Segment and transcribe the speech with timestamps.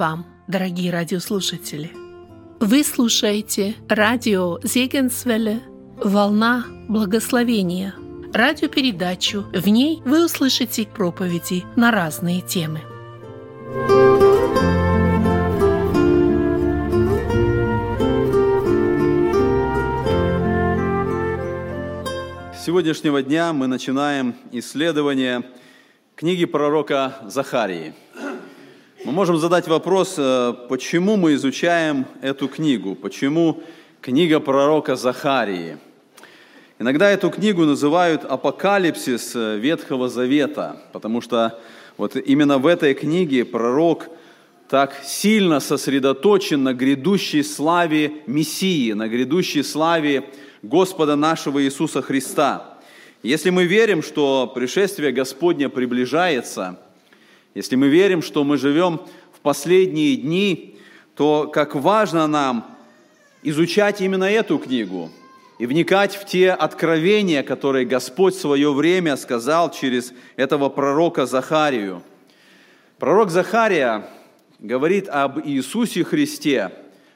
[0.00, 1.90] Вам, дорогие радиослушатели!
[2.58, 5.60] Вы слушаете радио Зегенсвелле
[6.02, 7.94] «Волна благословения»
[8.32, 9.44] радиопередачу.
[9.52, 12.80] В ней вы услышите проповеди на разные темы.
[22.54, 25.42] С сегодняшнего дня мы начинаем исследование
[26.16, 27.92] книги пророка Захарии–
[29.04, 33.62] мы можем задать вопрос, э, почему мы изучаем эту книгу, почему
[34.02, 35.78] книга пророка Захарии.
[36.78, 41.58] Иногда эту книгу называют апокалипсис Ветхого Завета, потому что
[41.96, 44.08] вот именно в этой книге пророк
[44.68, 50.24] так сильно сосредоточен на грядущей славе Мессии, на грядущей славе
[50.62, 52.78] Господа нашего Иисуса Христа.
[53.22, 56.78] Если мы верим, что пришествие Господня приближается–
[57.54, 59.00] если мы верим, что мы живем
[59.32, 60.76] в последние дни,
[61.16, 62.78] то как важно нам
[63.42, 65.10] изучать именно эту книгу
[65.58, 72.02] и вникать в те откровения, которые Господь в свое время сказал через этого пророка Захарию.
[72.98, 74.06] Пророк Захария
[74.58, 76.70] говорит об Иисусе Христе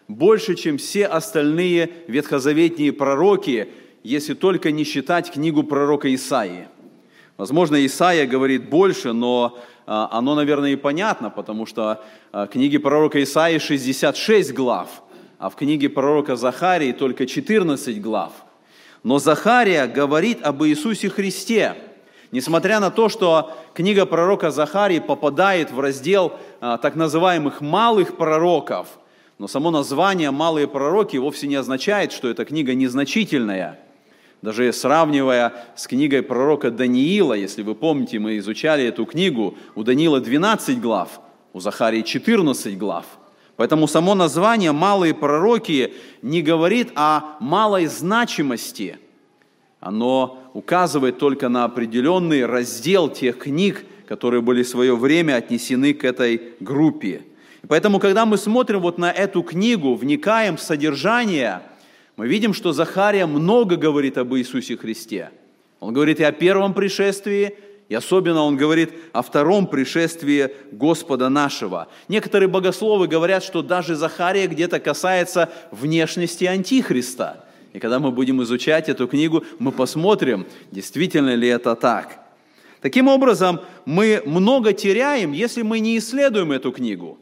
[0.09, 3.69] больше, чем все остальные ветхозаветные пророки,
[4.03, 6.69] если только не считать книгу пророка Исаии.
[7.37, 12.79] Возможно, Исаия говорит больше, но а, оно, наверное, и понятно, потому что а, в книге
[12.79, 15.03] пророка Исаии 66 глав,
[15.39, 18.33] а в книге пророка Захарии только 14 глав.
[19.03, 21.75] Но Захария говорит об Иисусе Христе.
[22.31, 28.87] Несмотря на то, что книга пророка Захарии попадает в раздел а, так называемых малых пророков,
[29.39, 33.81] но само название «малые пророки» вовсе не означает, что эта книга незначительная–
[34.45, 40.21] даже сравнивая с книгой пророка Даниила, если вы помните, мы изучали эту книгу, у Даниила
[40.21, 41.19] 12 глав,
[41.55, 43.07] у Захарии 14 глав.
[43.57, 48.99] Поэтому само название «малые пророки» не говорит о малой значимости.
[49.81, 56.05] Оно указывает только на определенный раздел тех книг, которые были в свое время отнесены к
[56.05, 57.23] этой группе.
[57.67, 61.63] поэтому, когда мы смотрим вот на эту книгу, вникаем в содержание–
[62.17, 65.31] мы видим, что Захария много говорит об Иисусе Христе.
[65.81, 67.57] Он говорит и о первом пришествии,
[67.89, 71.89] и особенно он говорит о втором пришествии Господа нашего.
[72.09, 77.45] Некоторые богословы говорят, что даже Захария где-то касается внешности Антихриста.
[77.73, 82.21] И когда мы будем изучать эту книгу, мы посмотрим, действительно ли это так.
[82.81, 87.19] Таким образом, мы много теряем, если мы не исследуем эту книгу,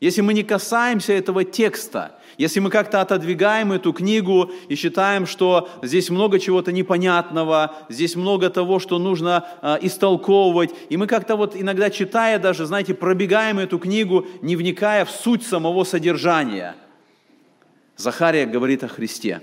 [0.00, 5.68] если мы не касаемся этого текста– если мы как-то отодвигаем эту книгу и считаем, что
[5.82, 11.54] здесь много чего-то непонятного, здесь много того, что нужно э, истолковывать, и мы как-то вот
[11.54, 16.76] иногда читая даже, знаете, пробегаем эту книгу, не вникая в суть самого содержания.
[17.96, 19.42] Захария говорит о Христе.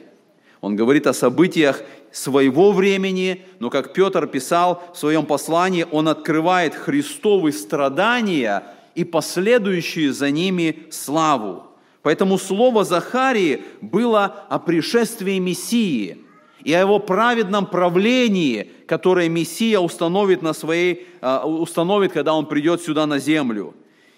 [0.62, 6.74] Он говорит о событиях своего времени, но, как Петр писал в своем послании, он открывает
[6.74, 8.64] Христовы страдания
[8.98, 11.68] и последующие за ними славу.
[12.02, 16.18] Поэтому слово Захарии было о пришествии Мессии
[16.64, 22.82] и о его праведном правлении, которое Мессия установит, на своей, а, установит, когда он придет
[22.82, 23.76] сюда на землю.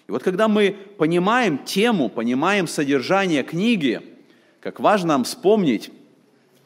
[0.08, 4.00] И вот когда мы понимаем тему, понимаем содержание книги,
[4.62, 5.90] как важно нам вспомнить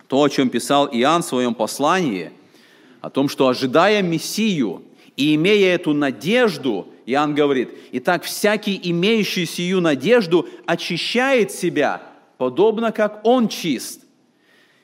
[0.06, 2.30] то, о чем писал Иоанн в своем послании,
[3.00, 4.82] о том, что ожидая Мессию
[5.16, 12.02] и имея эту надежду, Иоанн говорит, «Итак, всякий, имеющий сию надежду, очищает себя,
[12.36, 14.02] подобно как он чист».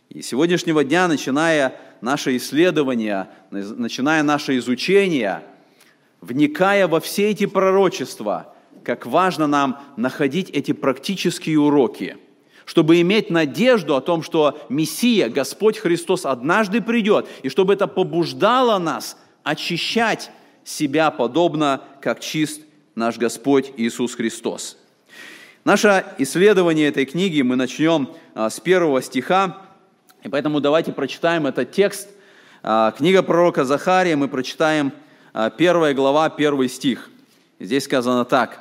[0.08, 5.42] И сегодняшнего дня, начиная наше исследование, начиная наше изучение,
[6.20, 8.54] вникая во все эти пророчества,
[8.84, 12.16] как важно нам находить эти практические уроки,
[12.64, 18.78] чтобы иметь надежду о том, что Мессия, Господь Христос однажды придет, и чтобы это побуждало
[18.78, 20.30] нас очищать
[20.64, 22.62] себя подобно, как чист
[22.94, 24.76] наш Господь Иисус Христос.
[25.64, 29.58] Наше исследование этой книги мы начнем а, с первого стиха,
[30.22, 32.08] и поэтому давайте прочитаем этот текст.
[32.62, 34.92] А, книга пророка Захария, мы прочитаем
[35.32, 37.10] а, первая глава, первый стих.
[37.58, 38.60] Здесь сказано так.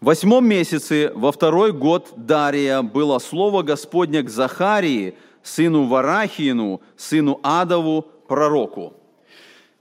[0.00, 7.38] «В восьмом месяце, во второй год Дария, было слово Господня к Захарии, сыну Варахиину, сыну
[7.42, 8.94] Адову, пророку».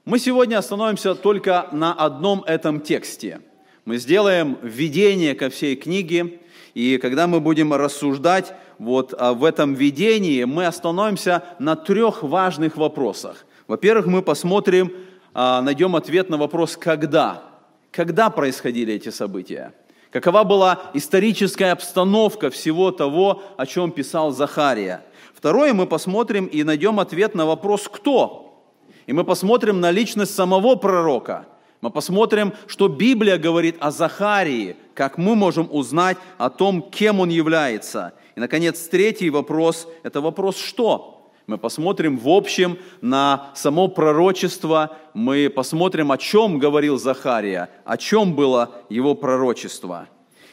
[0.09, 3.41] Мы сегодня остановимся только на одном этом тексте.
[3.85, 6.39] Мы сделаем введение ко всей книге,
[6.73, 12.75] и когда мы будем рассуждать вот а, в этом видении, мы остановимся на трех важных
[12.75, 13.45] вопросах.
[13.67, 14.91] Во-первых, мы посмотрим,
[15.35, 17.43] а, найдем ответ на вопрос «когда?».
[17.91, 19.75] Когда происходили эти события?
[20.09, 25.03] Какова была историческая обстановка всего того, о чем писал Захария.
[25.35, 28.48] Второе, мы посмотрим и найдем ответ на вопрос «кто?».
[29.09, 31.47] И мы посмотрим на личность самого пророка.
[31.81, 37.29] Мы посмотрим, что Библия говорит о Захарии, как мы можем узнать о том, кем он
[37.29, 38.13] является.
[38.35, 41.27] И, наконец, третий вопрос– это вопрос «что?».
[41.47, 48.35] Мы посмотрим в общем на само пророчество, мы посмотрим, о чем говорил Захария, о чем
[48.35, 50.07] было его пророчество.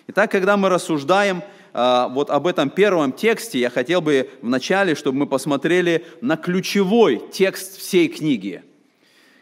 [0.06, 1.42] Итак, когда мы рассуждаем
[1.76, 7.78] вот об этом первом тексте я хотел бы вначале, чтобы мы посмотрели на ключевой текст
[7.78, 8.62] всей книги.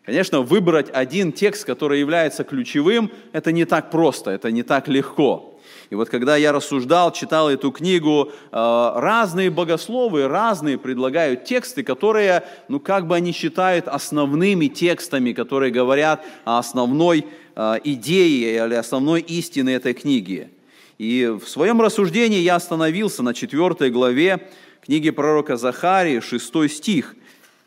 [0.05, 5.55] Конечно, выбрать один текст, который является ключевым, это не так просто, это не так легко.
[5.89, 12.45] И вот когда я рассуждал, читал эту книгу, а, разные богословы, разные предлагают тексты, которые,
[12.69, 19.21] ну как бы они считают основными текстами, которые говорят о основной а, идее или основной
[19.21, 20.51] истине этой книги.
[20.99, 24.49] И в своем рассуждении я остановился на 4 главе
[24.81, 27.17] книги пророка Захарии, 6 стих.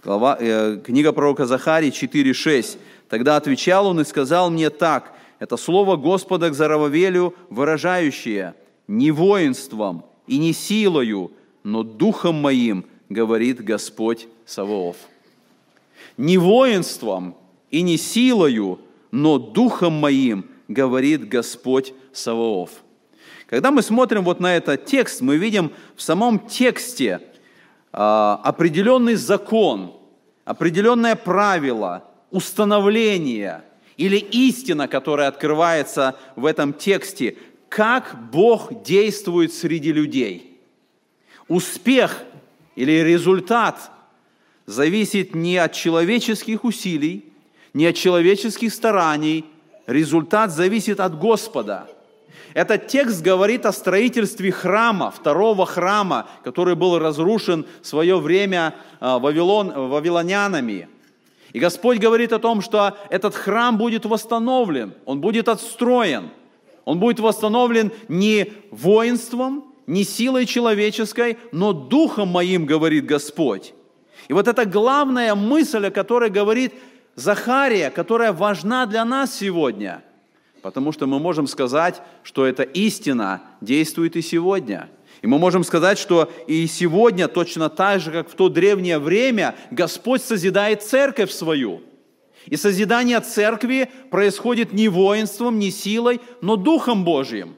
[0.03, 2.77] Глава, э, книга пророка Захарии 4.6.
[3.09, 8.53] «Тогда отвечал он и сказал мне так, это слово Господа к Зарававелю, выражающее
[8.87, 11.31] «не воинством и не силою,
[11.63, 14.95] но духом моим, говорит Господь Саваоф».
[16.15, 17.35] Не воинством
[17.69, 18.79] и не силою,
[19.11, 22.71] но духом моим, говорит Господь Саваоф.
[23.47, 27.21] Когда мы смотрим вот на этот текст, мы видим в самом тексте
[27.93, 29.93] а, определенный закон,
[30.43, 33.63] определенное правило, установление
[33.95, 37.37] или истина, которая открывается в этом тексте,
[37.69, 40.59] как Бог действует среди людей.
[41.47, 42.23] Успех
[42.75, 43.91] или результат
[44.65, 47.31] зависит не от человеческих усилий,
[47.73, 49.45] не от человеческих стараний,
[49.85, 51.87] результат зависит от Господа–
[52.53, 59.19] этот текст говорит о строительстве храма, второго храма, который был разрушен в свое время а,
[59.19, 60.89] Вавилон, вавилонянами.
[61.53, 66.29] И Господь говорит о том, что этот храм будет восстановлен, он будет отстроен.
[66.83, 73.73] Он будет восстановлен не воинством, не силой человеческой, но духом моим, говорит Господь.
[74.29, 76.73] И вот это главная мысль, о которой говорит
[77.15, 80.01] Захария, которая важна для нас сегодня–
[80.67, 84.89] Потому что мы можем сказать, что эта истина действует и сегодня.
[85.21, 89.55] И мы можем сказать, что и сегодня, точно так же, как в то древнее время,
[89.71, 91.83] Господь созидает церковь свою.
[92.47, 97.55] И созидание церкви происходит не воинством, не силой, но Духом Божьим.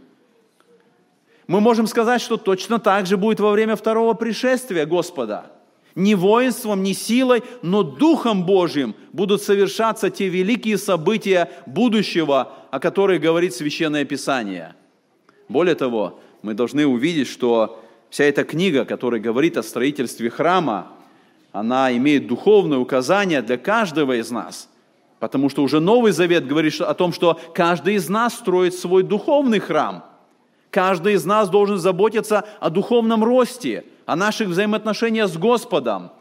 [1.47, 5.51] Мы можем сказать, что точно так же будет во время второго пришествия Господа–
[5.99, 13.21] не воинством, не силой, но Духом Божьим будут совершаться те великие события будущего, о которых
[13.21, 14.75] говорит Священное Писание.
[15.49, 20.87] Более того, мы должны увидеть, что вся эта книга, которая говорит о строительстве храма,
[21.51, 24.69] она имеет духовное указание для каждого из нас.
[25.19, 29.59] Потому что уже Новый Завет говорит о том, что каждый из нас строит свой духовный
[29.59, 30.05] храм.
[30.71, 36.11] Каждый из нас должен заботиться о духовном росте– о наших взаимоотношениях с Господом.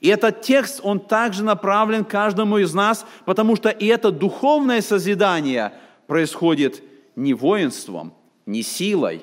[0.00, 5.72] И этот текст, он также направлен каждому из нас, потому что и это духовное созидание
[6.06, 6.82] происходит
[7.16, 8.12] не воинством,
[8.44, 9.22] не силой,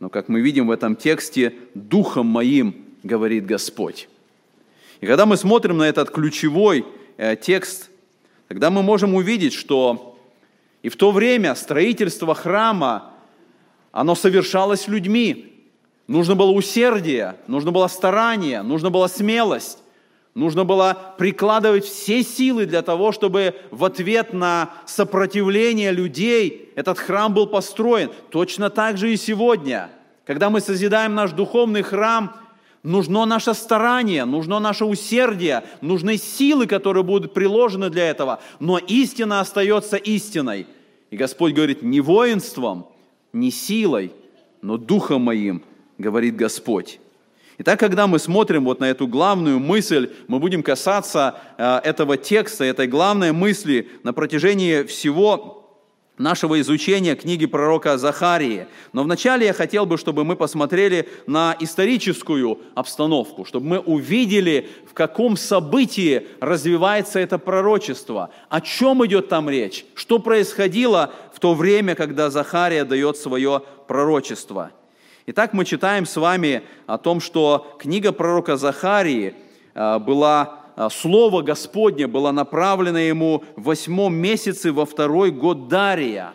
[0.00, 4.08] но, как мы видим в этом тексте, «духом моим», говорит Господь.
[5.00, 6.86] И когда мы смотрим на этот ключевой
[7.18, 7.90] э, текст,
[8.48, 10.18] тогда мы можем увидеть, что
[10.82, 13.12] и в то время строительство храма,
[13.90, 15.51] оно совершалось людьми.
[16.06, 19.78] Нужно было усердие, нужно было старание, нужно была смелость.
[20.34, 27.34] Нужно было прикладывать все силы для того, чтобы в ответ на сопротивление людей этот храм
[27.34, 28.10] был построен.
[28.30, 29.90] Точно так же и сегодня.
[30.24, 32.34] Когда мы созидаем наш духовный храм,
[32.82, 38.40] нужно наше старание, нужно наше усердие, нужны силы, которые будут приложены для этого.
[38.58, 40.66] Но истина остается истиной.
[41.10, 42.86] И Господь говорит, не воинством,
[43.34, 44.12] не силой,
[44.62, 45.62] но духом моим–
[46.02, 47.00] говорит Господь.
[47.58, 52.64] Итак, когда мы смотрим вот на эту главную мысль, мы будем касаться э, этого текста,
[52.64, 55.62] этой главной мысли на протяжении всего
[56.18, 58.66] нашего изучения книги пророка Захарии.
[58.92, 64.94] Но вначале я хотел бы, чтобы мы посмотрели на историческую обстановку, чтобы мы увидели, в
[64.94, 71.94] каком событии развивается это пророчество, о чем идет там речь, что происходило в то время,
[71.94, 74.72] когда Захария дает свое пророчество–
[75.24, 79.34] Итак, мы читаем с вами о том, что книга пророка Захарии
[79.72, 86.32] а, была, а, Слово Господне было направлено ему в восьмом месяце во второй год Дария.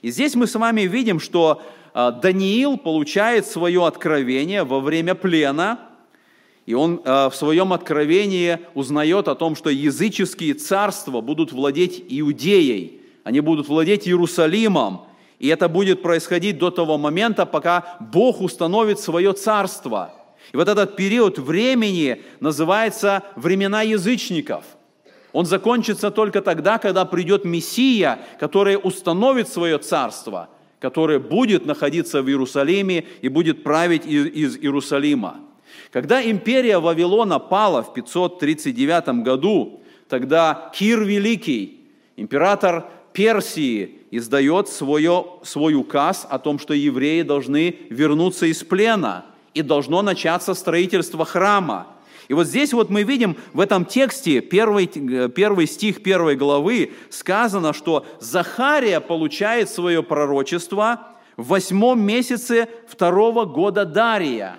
[0.00, 1.60] И здесь мы с вами видим, что
[1.92, 5.80] а, Даниил получает свое откровение во время плена,
[6.66, 13.40] и он в своем откровении узнает о том, что языческие царства будут владеть Иудеей, они
[13.40, 15.07] будут владеть Иерусалимом,
[15.38, 20.12] и это будет происходить до того момента, пока Бог установит свое царство.
[20.52, 24.64] И вот этот период времени называется времена язычников.
[25.32, 30.48] Он закончится только тогда, когда придет Мессия, который установит свое царство–
[30.80, 35.40] который будет находиться в Иерусалиме и будет править из Иерусалима.
[35.90, 41.80] Когда империя Вавилона пала в 539 году, тогда Кир Великий,
[42.16, 49.62] император Персии, издает свое, свой указ о том, что евреи должны вернуться из плена, и
[49.62, 51.88] должно начаться строительство храма–
[52.28, 57.72] и вот здесь вот мы видим в этом тексте, первый, первый стих первой главы, сказано,
[57.72, 64.56] что Захария получает свое пророчество в восьмом месяце второго года Дария.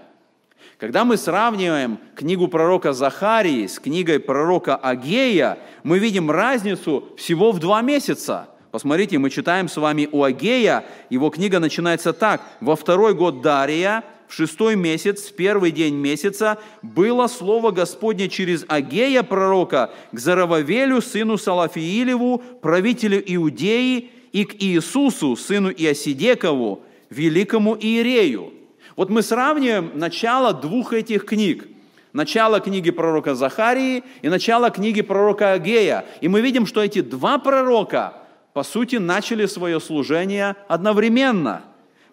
[0.80, 7.60] Когда мы сравниваем книгу пророка Захарии с книгой пророка Агея, мы видим разницу всего в
[7.60, 8.50] два месяца.
[8.72, 12.42] Посмотрите, мы читаем с вами у Агея, его книга начинается так.
[12.62, 18.64] «Во второй год Дария, в шестой месяц, в первый день месяца, было слово Господне через
[18.68, 28.54] Агея пророка к Зарававелю, сыну Салафиилеву, правителю Иудеи, и к Иисусу, сыну Иосидекову, великому Иерею.
[28.96, 31.68] Вот мы сравниваем начало двух этих книг.
[32.14, 36.06] Начало книги пророка Захарии и начало книги пророка Агея.
[36.22, 38.19] И мы видим, что эти два пророка,
[38.54, 41.64] по сути, начали свое служение одновременно–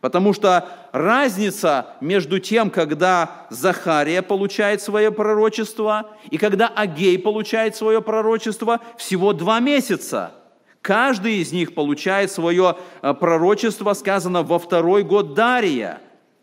[0.06, 8.00] Потому что разница между тем, когда Захария получает свое пророчество и когда Агей получает свое
[8.00, 10.32] пророчество, всего два месяца.
[10.80, 16.00] Каждый из них получает свое э, пророчество, сказано во второй год Дария.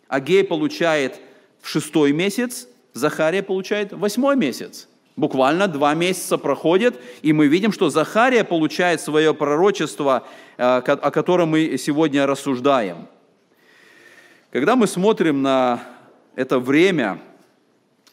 [0.09, 1.21] Агей получает
[1.61, 4.89] в шестой месяц, Захария получает в восьмой месяц.
[5.15, 10.25] Буквально два месяца проходит, и мы видим, что Захария получает свое пророчество,
[10.57, 13.07] э, о котором мы сегодня рассуждаем.
[14.51, 15.83] Когда мы смотрим на
[16.35, 17.19] это время,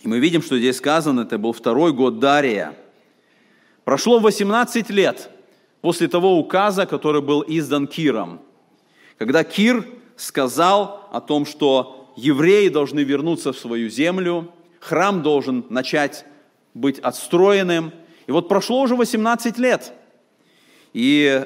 [0.01, 2.75] и мы видим, что здесь сказано, это был второй год Дария,
[3.85, 5.31] прошло 18 лет
[5.81, 8.41] после того указа, который был издан Киром,
[9.17, 16.25] когда Кир сказал о том, что евреи должны вернуться в свою землю, храм должен начать
[16.75, 17.93] быть отстроенным.
[18.27, 19.93] И вот прошло уже 18 лет.
[20.93, 21.45] И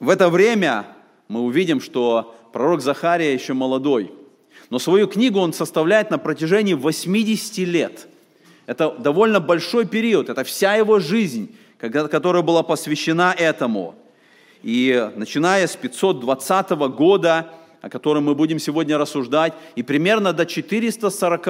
[0.00, 0.86] в это время
[1.28, 4.12] мы увидим, что пророк Захария еще молодой,
[4.70, 8.08] но свою книгу он составляет на протяжении 80 лет.
[8.66, 13.94] Это довольно большой период, это вся его жизнь, которая была посвящена этому.
[14.62, 17.50] И начиная с 520 года,
[17.84, 21.44] о котором мы будем сегодня рассуждать, и примерно до 440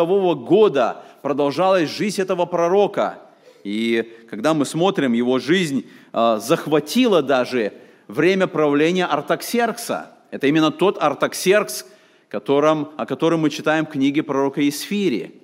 [0.44, 3.20] года продолжалась жизнь этого пророка.
[3.62, 7.72] И когда мы смотрим, его жизнь а, захватила даже
[8.08, 11.86] время правления Артаксеркса– это именно тот Артаксеркс,
[12.28, 15.40] которым, о котором мы читаем в книге пророка Исфири.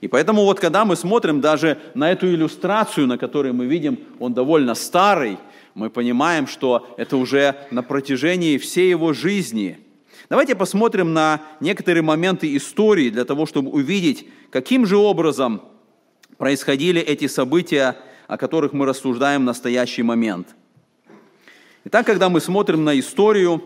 [0.00, 4.32] И поэтому вот когда мы смотрим даже на эту иллюстрацию, на которой мы видим, он
[4.32, 5.36] довольно старый,
[5.74, 9.78] мы понимаем, что это уже на протяжении всей его жизни.
[10.28, 15.62] Давайте посмотрим на некоторые моменты истории для того, чтобы увидеть, каким же образом
[16.36, 20.48] происходили эти события, о которых мы рассуждаем в настоящий момент.
[21.84, 23.62] Итак, когда мы смотрим на историю,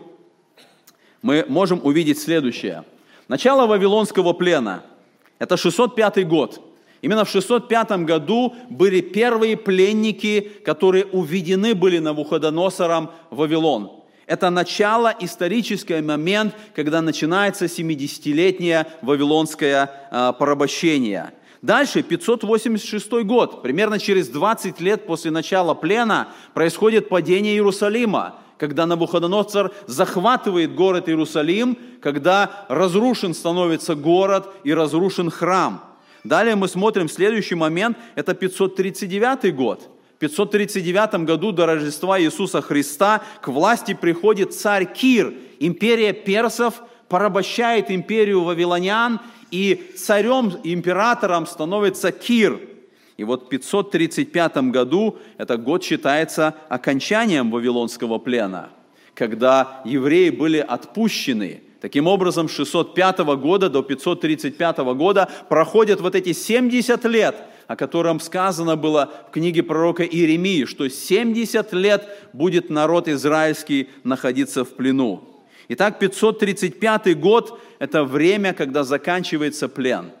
[1.23, 2.83] мы можем увидеть следующее.
[3.27, 4.83] Начало Вавилонского плена–
[5.39, 6.61] это 605 год.
[7.01, 14.00] Именно в 605 году были первые пленники, которые уведены были Навуходоносором в Вавилон.
[14.31, 21.33] Это начало, исторический момент, когда начинается 70-летнее вавилонское а, порабощение.
[21.61, 29.73] Дальше, 586 год, примерно через 20 лет после начала плена, происходит падение Иерусалима когда Навуходоносор
[29.87, 35.83] захватывает город Иерусалим, когда разрушен становится город и разрушен храм.
[36.23, 39.89] Далее мы смотрим следующий момент, это 539 год.
[40.21, 45.33] В 539 году до Рождества Иисуса Христа к власти приходит царь Кир.
[45.59, 52.59] Империя персов порабощает империю вавилонян, и царем, императором становится Кир–
[53.17, 58.69] и вот в 535 году, это год считается окончанием Вавилонского плена,
[59.13, 61.61] когда евреи были отпущены.
[61.81, 67.35] Таким образом, с 605 года до 535 года проходят вот эти 70 лет
[67.71, 74.65] о котором сказано было в книге пророка Иеремии, что 70 лет будет народ израильский находиться
[74.65, 75.23] в плену.
[75.69, 80.11] Итак, 535 год– это время, когда заканчивается плен.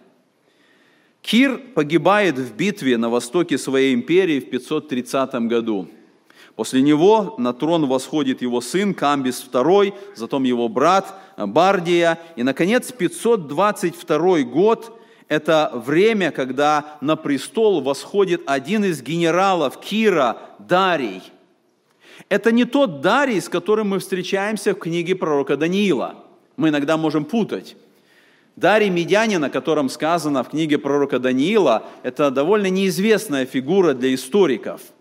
[1.21, 5.89] Кир погибает в битве на востоке своей империи в 530 году.
[6.55, 12.17] После него на трон восходит его сын Камбис II, затем его брат Бардия.
[12.37, 14.97] И, наконец, 522 год–
[15.31, 21.23] это время, когда на престол восходит один из генералов Кира, Дарий.
[22.29, 26.15] Это не тот Дарий, с которым мы встречаемся в книге пророка Даниила.
[26.57, 27.75] Мы иногда можем путать.
[28.55, 34.81] Дарий Медянин, о котором сказано в книге пророка Даниила, это довольно неизвестная фигура для историков–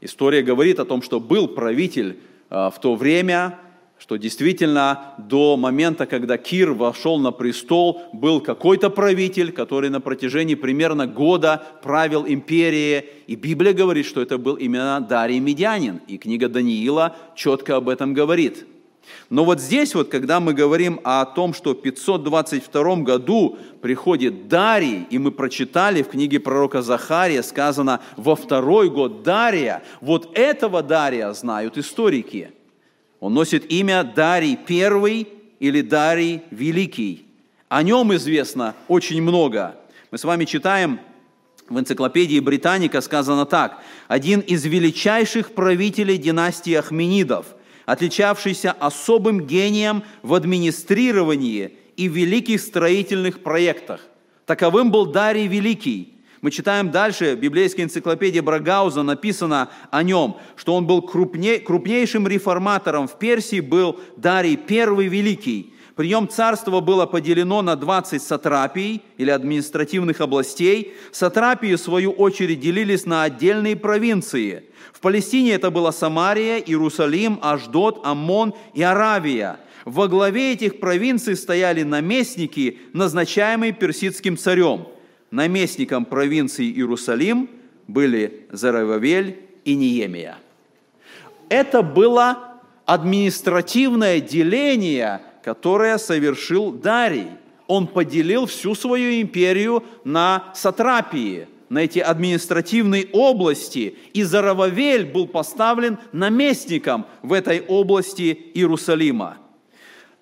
[0.00, 2.18] История говорит о том, что был правитель
[2.48, 3.58] а, в то время,
[4.00, 10.54] что действительно до момента, когда Кир вошел на престол, был какой-то правитель, который на протяжении
[10.56, 13.04] примерно года правил империей.
[13.28, 16.00] И Библия говорит, что это был именно Дарий Медянин.
[16.08, 18.66] И книга Даниила четко об этом говорит–
[19.28, 25.06] но вот здесь вот, когда мы говорим о том, что в 522 году приходит Дарий,
[25.10, 31.32] и мы прочитали в книге пророка Захария, сказано во второй год Дария, вот этого Дария
[31.32, 32.52] знают историки.
[33.20, 35.28] Он носит имя Дарий Первый
[35.60, 37.26] или Дарий Великий.
[37.68, 39.76] О нем известно очень много.
[40.10, 40.98] Мы с вами читаем
[41.68, 43.80] в энциклопедии Британика сказано так.
[44.08, 47.46] Один из величайших правителей династии Ахменидов–
[47.90, 54.00] отличавшийся особым гением в администрировании и великих строительных проектах.
[54.46, 56.14] Таковым был Дарий Великий.
[56.40, 62.26] Мы читаем дальше, в библейской энциклопедии Брагауза написано о нем, что он был крупней, крупнейшим
[62.26, 65.74] реформатором в Персии, был Дарий Первый Великий.
[65.96, 70.94] При нем царство было поделено на 20 сатрапий или административных областей.
[71.12, 74.64] Сатрапии, в свою очередь, делились на отдельные провинции–
[75.00, 79.58] в Палестине это была Самария, Иерусалим, Аждот, Аммон и Аравия.
[79.86, 84.88] Во главе этих провинций стояли наместники, назначаемые персидским царем.
[85.30, 87.48] Наместником провинции Иерусалим
[87.86, 90.38] были Зарававель и Неемия.
[91.48, 97.28] Это было административное деление, которое совершил Дарий.
[97.66, 105.98] Он поделил всю свою империю на сатрапии– на эти административные области, и Зарававель был поставлен
[106.12, 109.38] наместником в этой области Иерусалима.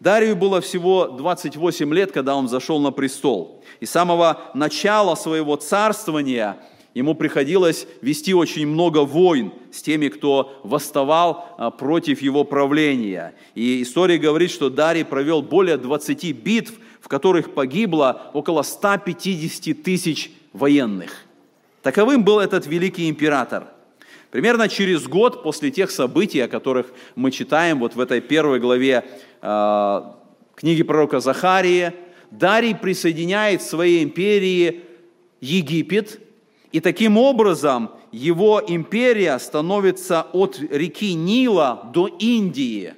[0.00, 3.62] Дарию было всего 28 лет, когда он зашел на престол.
[3.80, 6.58] И с самого начала своего царствования
[6.94, 13.34] ему приходилось вести очень много войн с теми, кто восставал а, против его правления.
[13.54, 20.30] И история говорит, что Дарий провел более 20 битв, в которых погибло около 150 тысяч
[20.52, 21.24] военных.
[21.82, 23.68] Таковым был этот великий император.
[24.31, 29.05] Примерно через год после тех событий, о которых мы читаем вот в этой первой главе
[29.41, 30.03] э,
[30.55, 31.95] книги пророка Захарии,
[32.31, 34.83] Дарий присоединяет своей империи
[35.41, 36.21] Египет,
[36.73, 42.95] и таким образом его империя становится от реки Нила до Индии.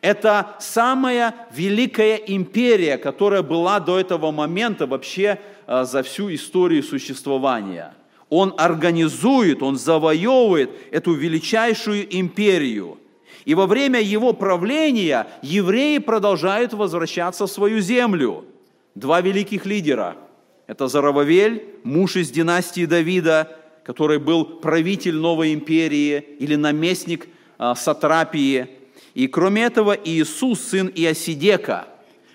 [0.00, 7.94] Это самая великая империя, которая была до этого момента вообще э, за всю историю существования–
[8.32, 12.96] он организует, он завоевывает эту величайшую империю.
[13.44, 18.46] И во время его правления евреи продолжают возвращаться в свою землю.
[18.94, 20.16] Два великих лидера.
[20.66, 28.66] Это Зарававель, муж из династии Давида, который был правитель новой империи или наместник а, Сатрапии.
[29.12, 31.86] И кроме этого Иисус, сын Иосидека.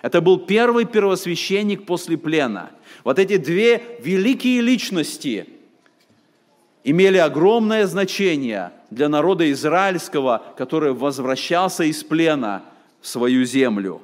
[0.03, 2.69] Это был первый первосвященник после плена.
[3.03, 5.47] Вот эти две великие личности–
[6.83, 12.63] имели огромное значение для народа израильского, который возвращался из плена
[13.01, 14.01] в свою землю.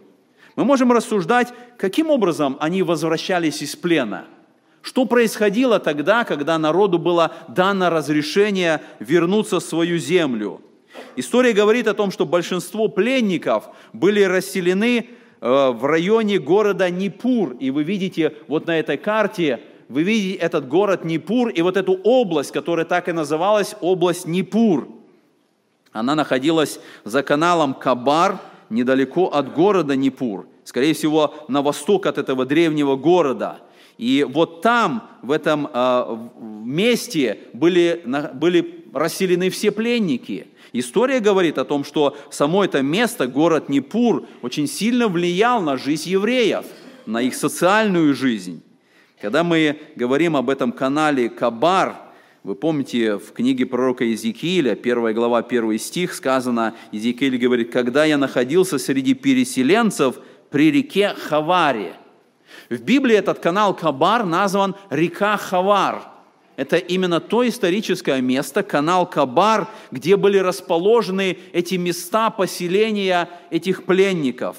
[0.55, 4.25] Мы можем рассуждать, каким образом они возвращались из плена.
[4.81, 10.61] Что происходило тогда, когда народу было дано разрешение вернуться в свою землю?
[11.15, 15.07] История говорит о том, что большинство пленников были расселены
[15.41, 17.55] э, в районе города Нипур.
[17.59, 21.93] И вы видите вот на этой карте вы видите этот город Нипур и вот эту
[22.03, 24.87] область, которая так и называлась область Нипур.
[25.91, 32.45] Она находилась за каналом Кабар, недалеко от города Нипур, скорее всего, на восток от этого
[32.45, 33.59] древнего города.
[33.97, 40.47] И вот там, в этом э, месте, были, были расселены все пленники.
[40.71, 46.09] История говорит о том, что само это место, город Нипур, очень сильно влиял на жизнь
[46.09, 46.65] евреев,
[47.05, 48.63] на их социальную жизнь.
[49.23, 51.95] Когда мы говорим об этом канале Кабар,
[52.43, 58.17] вы помните, в книге пророка Иезекииля, 1 глава, 1 стих, сказано, Иезекииль говорит, «Когда я
[58.17, 60.17] находился среди переселенцев
[60.49, 61.93] при реке Хаваре».
[62.69, 66.01] В Библии этот канал Кабар назван река Хавар.
[66.57, 74.57] Это именно то историческое место, канал Кабар, где были расположены эти места поселения этих пленников.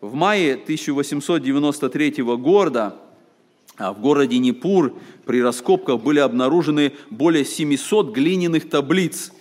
[0.00, 2.96] В мае 1893 года
[3.80, 9.32] в городе Непур при раскопках были обнаружены более 700 глиняных таблиц.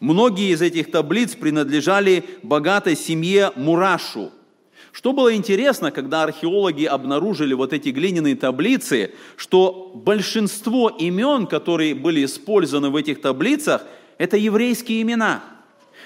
[0.00, 4.32] Многие из этих таблиц принадлежали богатой семье Мурашу.
[4.90, 12.24] Что было интересно, когда археологи обнаружили вот эти глиняные таблицы, что большинство имен, которые были
[12.24, 13.84] использованы в этих таблицах,
[14.18, 15.42] это еврейские имена.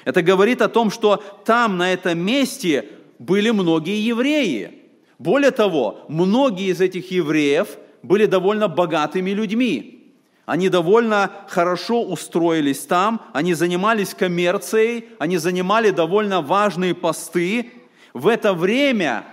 [0.05, 4.75] Это говорит о том, что там, на этом месте, были многие евреи–
[5.19, 10.15] более того, многие из этих евреев были довольно богатыми людьми.
[10.47, 17.73] Они довольно хорошо устроились там, они занимались коммерцией, они занимали довольно важные посты.
[18.15, 19.25] В это время,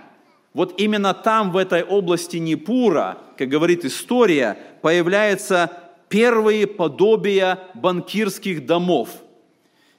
[0.52, 5.70] вот именно там, в этой области Непура, как говорит история, появляются
[6.08, 9.08] первые подобия банкирских домов.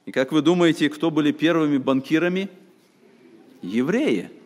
[0.06, 2.48] И как вы думаете, кто были первыми банкирами?
[3.62, 4.30] Евреи–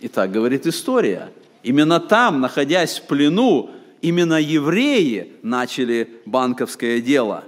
[0.00, 1.30] и так говорит история.
[1.62, 7.44] Именно там, находясь в плену, именно евреи начали банковское дело.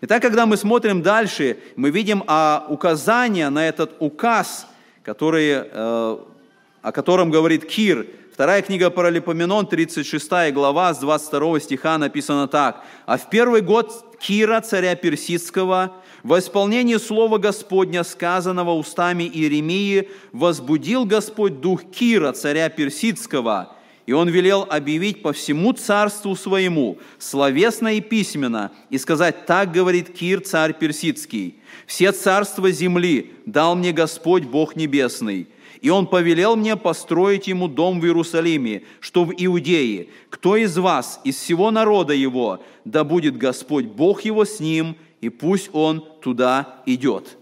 [0.00, 4.66] Итак, когда мы смотрим дальше, мы видим а, указание на этот указ,
[5.04, 8.06] который, э, о котором говорит Кир.
[8.32, 12.84] Вторая книга Паралипоменон, 36 глава, с 22 стиха написано так.
[13.06, 21.04] «А в первый год Кира, царя Персидского, во исполнение слова Господня, сказанного устами Иеремии, возбудил
[21.04, 28.00] Господь дух Кира, царя Персидского, и он велел объявить по всему царству своему, словесно и
[28.00, 31.56] письменно, и сказать, так говорит Кир, царь Персидский,
[31.86, 35.48] «Все царства земли дал мне Господь Бог Небесный,
[35.80, 40.08] и он повелел мне построить ему дом в Иерусалиме, что в Иудее.
[40.30, 45.30] Кто из вас, из всего народа его, да будет Господь Бог его с ним, и
[45.30, 47.38] пусть он туда идет.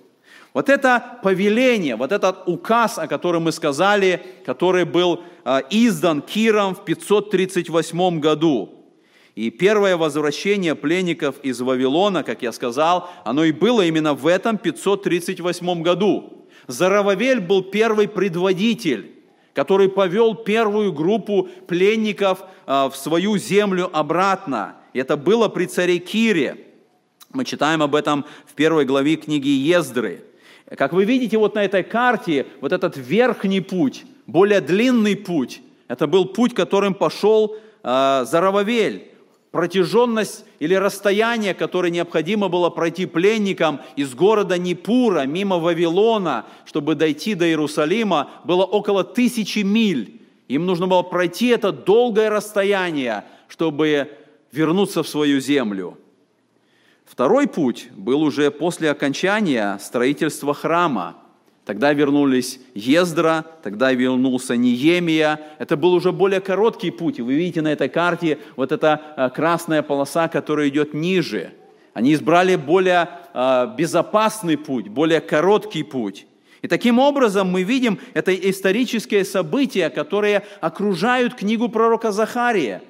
[0.53, 6.75] Вот это повеление, вот этот указ, о котором мы сказали, который был а, издан Киром
[6.75, 8.75] в 538 году.
[9.35, 14.59] И первое возвращение пленников из Вавилона, как я сказал, оно и было именно в этом
[14.59, 16.47] 538 году.
[16.67, 19.13] Зарававель был первый предводитель,
[19.55, 24.77] который повел первую группу пленников а, в свою землю обратно.
[24.93, 26.67] Это было при царе Кире.
[27.33, 30.25] Мы читаем об этом в первой главе книги Ездры.
[30.77, 36.09] Как вы видите вот на этой карте, вот этот верхний путь, более длинный путь, это
[36.09, 39.07] был путь, которым пошел э, Зарававель.
[39.53, 47.35] Протяженность или расстояние, которое необходимо было пройти пленникам из города Непура, мимо Вавилона, чтобы дойти
[47.35, 50.21] до Иерусалима, было около тысячи миль.
[50.47, 54.11] Им нужно было пройти это долгое расстояние, чтобы
[54.53, 55.97] вернуться в свою землю.
[57.11, 61.17] Второй путь был уже после окончания строительства храма.
[61.65, 65.41] Тогда вернулись Ездра, тогда вернулся Неемия.
[65.59, 67.19] Это был уже более короткий путь.
[67.19, 71.51] вы видите на этой карте вот эта э, красная полоса, которая идет ниже.
[71.95, 76.27] Они избрали более э, безопасный путь, более короткий путь.
[76.63, 82.83] И таким образом мы видим это исторические события, которые окружают книгу пророка Захария–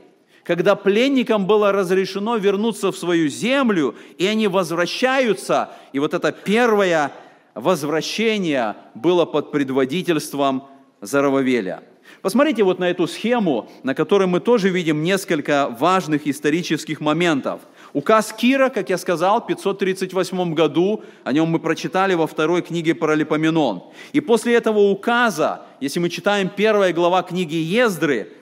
[0.50, 7.12] когда пленникам было разрешено вернуться в свою землю, и они возвращаются, и вот это первое
[7.54, 10.64] возвращение было под предводительством
[11.00, 11.84] Зарававеля.
[12.20, 17.60] Посмотрите вот на эту схему, на которой мы тоже видим несколько важных исторических моментов.
[17.92, 22.96] Указ Кира, как я сказал, в 538 году, о нем мы прочитали во второй книге
[22.96, 23.84] Паралипоменон.
[24.12, 28.32] И после этого указа, если мы читаем первая глава книги Ездры,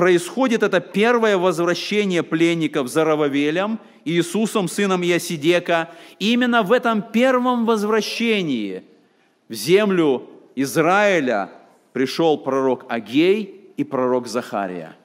[0.00, 5.90] происходит это первое возвращение пленников за Рававелем, Иисусом, сыном Ясидека.
[6.18, 8.82] И именно в этом первом возвращении
[9.50, 10.22] в землю
[10.56, 11.50] Израиля
[11.92, 14.96] пришел пророк Агей и пророк Захария.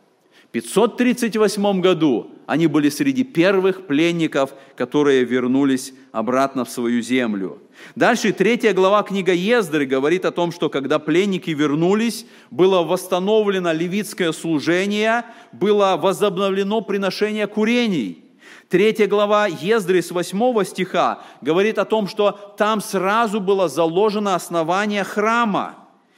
[0.46, 7.60] В 538 году они были среди первых пленников, которые вернулись обратно в свою землю.
[7.96, 14.32] Дальше третья глава книга Ездры говорит о том, что когда пленники вернулись, было восстановлено левитское
[14.32, 18.24] служение, было возобновлено приношение курений.
[18.70, 25.04] Третья глава Ездры с 8 стиха говорит о том, что там сразу было заложено основание
[25.04, 25.76] храма.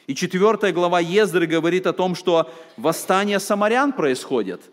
[0.08, 4.62] И четвертая глава Ездры говорит о том, что восстание самарян происходит–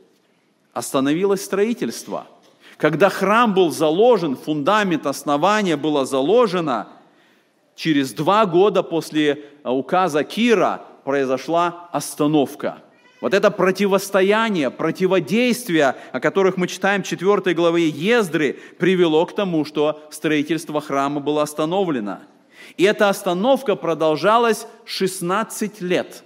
[0.74, 2.26] остановилось строительство.
[2.76, 6.88] Когда храм был заложен, фундамент, основание было заложено,
[7.76, 12.78] через два года после а, указа Кира произошла остановка.
[13.20, 19.64] Вот это противостояние, противодействие, о которых мы читаем в 4 главе Ездры, привело к тому,
[19.64, 22.18] что строительство храма было остановлено.
[22.76, 26.22] И эта остановка продолжалась 16 лет.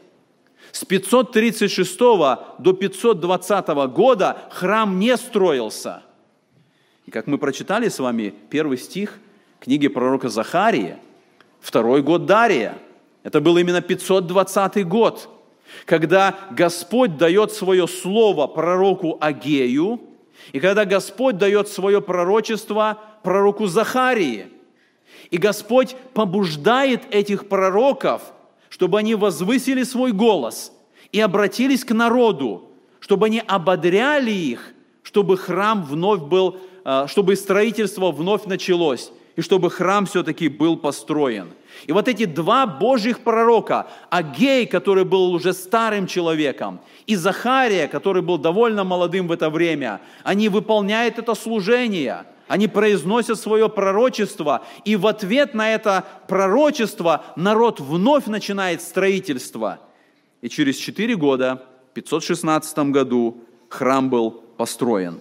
[0.72, 6.02] С 536 до 520 года храм не строился.
[7.08, 9.18] И как мы прочитали с вами первый стих
[9.60, 10.98] книги пророка Захарии,
[11.58, 12.76] второй год Дария,
[13.22, 15.30] это был именно 520 год–
[15.86, 20.00] когда Господь дает свое слово пророку Агею,
[20.52, 24.48] и когда Господь дает свое пророчество пророку Захарии.
[25.30, 28.20] И Господь побуждает этих пророков,
[28.68, 30.72] чтобы они возвысили свой голос
[31.12, 36.58] и обратились к народу, чтобы они ободряли их, чтобы храм вновь был,
[37.06, 41.50] чтобы строительство вновь началось, и чтобы храм все-таки был построен.
[41.86, 48.22] И вот эти два божьих пророка, Агей, который был уже старым человеком, и Захария, который
[48.22, 54.96] был довольно молодым в это время, они выполняют это служение, они произносят свое пророчество, и
[54.96, 59.78] в ответ на это пророчество народ вновь начинает строительство.
[60.40, 65.20] И через четыре года, в 516 году, храм был построен.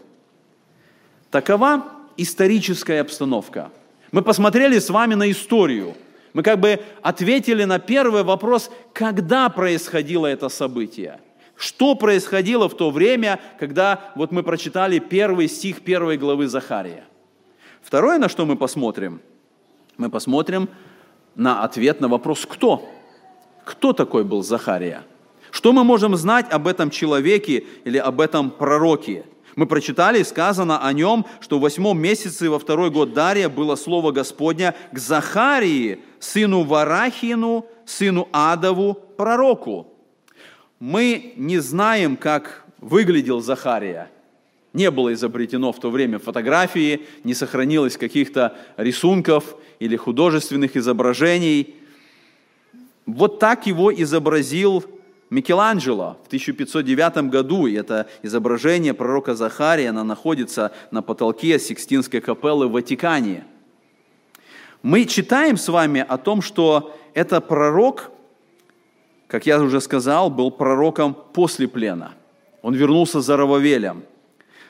[1.31, 1.85] Такова
[2.17, 3.71] историческая обстановка.
[4.11, 5.95] Мы посмотрели с вами на историю–
[6.37, 11.19] мы как бы ответили на первый вопрос, когда происходило это событие.
[11.55, 17.05] Что происходило в то время, когда вот мы прочитали первый стих первой главы Захария.
[17.81, 19.19] Второе, на что мы посмотрим,
[19.97, 20.69] мы посмотрим
[21.33, 22.87] на ответ на вопрос «кто?».
[23.63, 25.05] Кто такой был Захария?
[25.49, 29.25] Что мы можем знать об этом человеке или об этом пророке?
[29.57, 34.11] Мы прочитали, сказано о нем, что в восьмом месяце во второй год Дария было слово
[34.11, 39.87] Господня к Захарии, сыну Варахину, сыну Адову, пророку.
[40.79, 44.11] Мы не знаем, как выглядел Захария.
[44.73, 51.73] Не было изобретено в то время фотографии, не сохранилось каких-то рисунков или художественных изображений.
[53.07, 54.85] Вот так его изобразил
[55.29, 62.67] Микеланджело в 1509 году, и это изображение пророка Захария, оно находится на потолке Сикстинской капеллы
[62.67, 63.45] в Ватикане.
[64.83, 68.11] Мы читаем с вами о том, что это пророк,
[69.27, 72.13] как я уже сказал, был пророком после плена.
[72.61, 74.03] Он вернулся за Рававелем.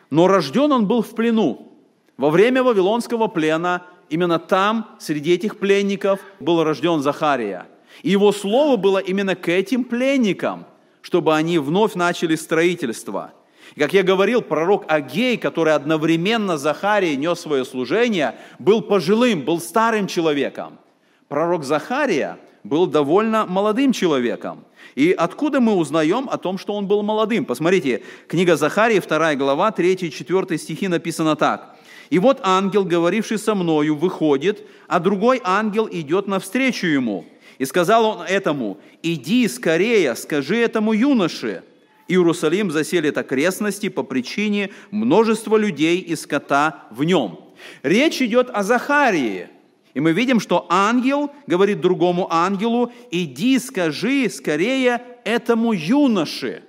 [0.09, 1.71] Но рожден он был в плену.
[2.17, 7.67] Во время Вавилонского плена именно там, среди этих пленников, был рожден Захария–
[8.03, 10.65] и его слово было именно к этим пленникам,
[11.01, 13.33] чтобы они вновь начали строительство.
[13.75, 19.59] И, как я говорил, пророк Агей, который одновременно Захарии нес свое служение, был пожилым, был
[19.59, 20.79] старым человеком.
[21.27, 24.63] Пророк Захария был довольно молодым человеком.
[24.95, 27.45] И откуда мы узнаем о том, что он был молодым?
[27.45, 31.75] Посмотрите, книга Захарии, 2 глава, 3 и 4 стихи написано так.
[32.09, 37.25] «И вот ангел, говоривший со мною, выходит, а другой ангел идет навстречу ему,
[37.57, 41.63] и сказал он этому, иди скорее, скажи этому юноше.
[42.07, 47.39] Иерусалим заселит окрестности по причине множества людей и скота в нем.
[47.83, 49.49] Речь идет о Захарии.
[49.93, 56.63] И мы видим, что ангел говорит другому ангелу, иди скажи скорее этому юноше.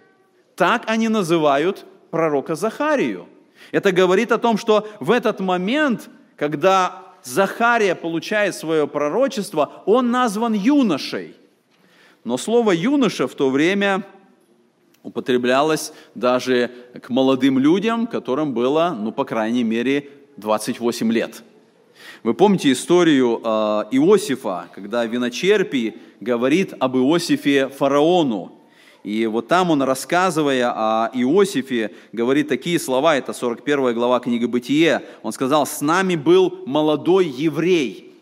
[0.57, 3.29] Так они называют пророка Захарию.
[3.71, 10.55] Это говорит о том, что в этот момент, когда Захария получает свое пророчество, он назван
[10.55, 11.35] юношей.
[12.25, 14.05] Но слово юноша в то время
[15.03, 16.71] употреблялось даже
[17.03, 21.43] к молодым людям, которым было, ну, по крайней мере, 28 лет.
[22.23, 23.49] Вы помните историю э,
[23.93, 28.58] Иосифа, когда виночерпий говорит об Иосифе фараону,
[29.09, 35.01] и вот там он, рассказывая о Иосифе, говорит такие слова, это 41 глава книги «Бытие».
[35.23, 38.13] Он сказал, «С нами был молодой еврей».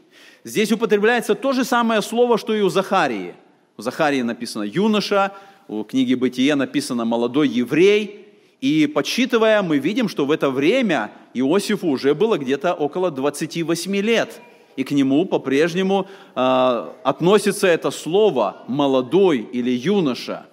[0.45, 3.35] Здесь употребляется то же самое слово, что и у Захарии.
[3.77, 5.33] У Захарии написано «юноша»,
[5.67, 8.25] у книги «Бытие» написано «молодой еврей».
[8.61, 14.41] И подсчитывая, мы видим, что в это время Иосифу уже было где-то около 28 лет.
[14.77, 20.47] И к нему по-прежнему э, относится это слово «молодой» или «юноша».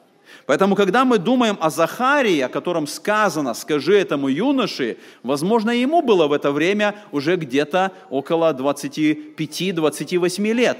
[0.46, 6.28] Поэтому, когда мы думаем о Захарии, о котором сказано, скажи этому юноше, возможно, ему было
[6.28, 10.80] в это время уже где-то около 25-28 лет.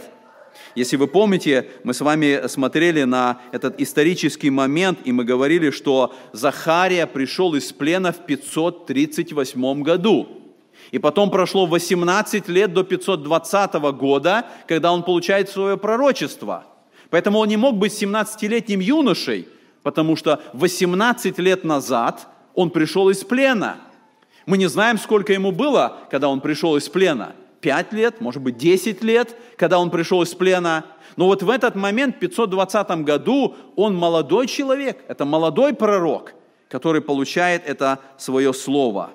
[0.76, 6.14] Если вы помните, мы с вами смотрели на этот исторический момент, и мы говорили, что
[6.32, 10.28] Захария пришел из плена в 538 году.
[10.92, 16.66] И потом прошло 18 лет до 520 года, когда он получает свое пророчество.
[17.14, 19.48] Поэтому он не мог быть 17-летним юношей,
[19.84, 23.78] потому что 18 лет назад он пришел из плена.
[24.48, 28.58] Мы не знаем, сколько ему было, когда он пришел из плена– 5 лет, может быть
[28.58, 30.86] 10 лет, когда он пришел из плена.
[31.16, 36.34] Но вот в этот момент, в 520 году, он молодой человек, это молодой пророк,
[36.68, 39.12] который получает это свое слово.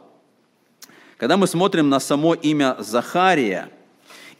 [1.17, 3.71] Когда мы смотрим на само имя Захария,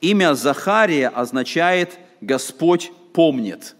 [0.01, 3.75] имя Захария означает «Господь помнит».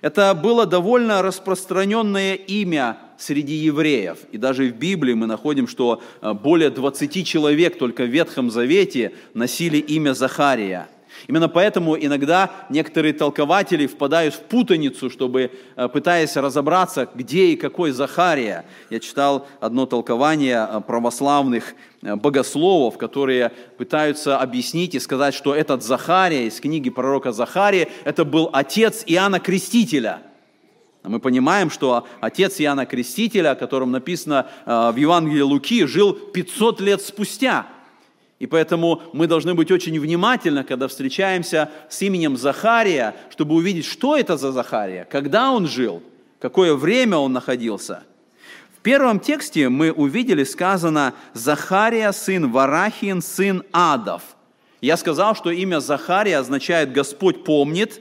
[0.00, 4.18] Это было довольно распространенное имя среди евреев.
[4.32, 9.12] И даже в Библии мы находим, что э, более 20 человек только в Ветхом Завете
[9.34, 10.88] носили имя Захария.
[11.26, 17.90] Именно поэтому иногда некоторые толкователи впадают в путаницу, чтобы, э, пытаясь разобраться, где и какой
[17.90, 18.64] Захария.
[18.90, 26.46] Я читал одно толкование э, православных богословов, которые пытаются объяснить и сказать, что этот Захария
[26.46, 30.22] из книги пророка Захария, это был отец Иоанна Крестителя–
[31.02, 36.80] мы понимаем, что отец Иоанна Крестителя, о котором написано э, в Евангелии Луки, жил 500
[36.80, 37.66] лет спустя.
[38.40, 44.16] И поэтому мы должны быть очень внимательны, когда встречаемся с именем Захария, чтобы увидеть, что
[44.16, 46.02] это за Захария, когда он жил,
[46.40, 48.02] какое время он находился.
[48.76, 54.22] В первом тексте мы увидели сказано «Захария, сын Варахин, сын Адов».
[54.80, 58.00] Я сказал, что имя Захария означает «Господь помнит»,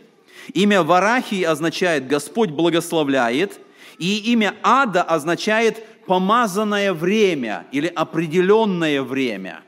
[0.54, 3.60] Имя Варахи означает «Господь благословляет»,
[3.98, 9.62] и имя Ада означает «помазанное время» или «определенное время».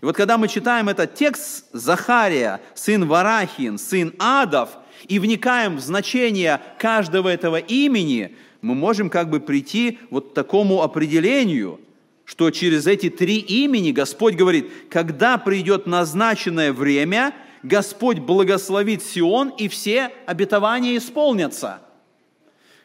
[0.00, 4.70] И вот когда мы читаем этот текст Захария, сын Варахин, сын Адов,
[5.08, 10.82] и вникаем в значение каждого этого имени, мы можем как бы прийти вот к такому
[10.82, 11.80] определению,
[12.24, 17.34] что через эти три имени Господь говорит, когда придет назначенное время–
[17.66, 21.80] Господь благословит Сион, и все обетования исполнятся.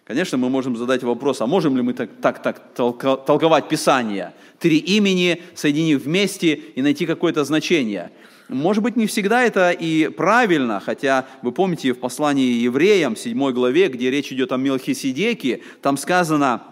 [0.05, 4.33] Конечно, мы можем задать вопрос, а можем ли мы так, так, так толковать Писание?
[4.59, 8.11] Три имени соединив вместе и найти какое-то значение.
[8.49, 13.87] Может быть, не всегда это и правильно, хотя вы помните в послании евреям, 7 главе,
[13.87, 16.63] где речь идет о Мелхиседеке, там сказано,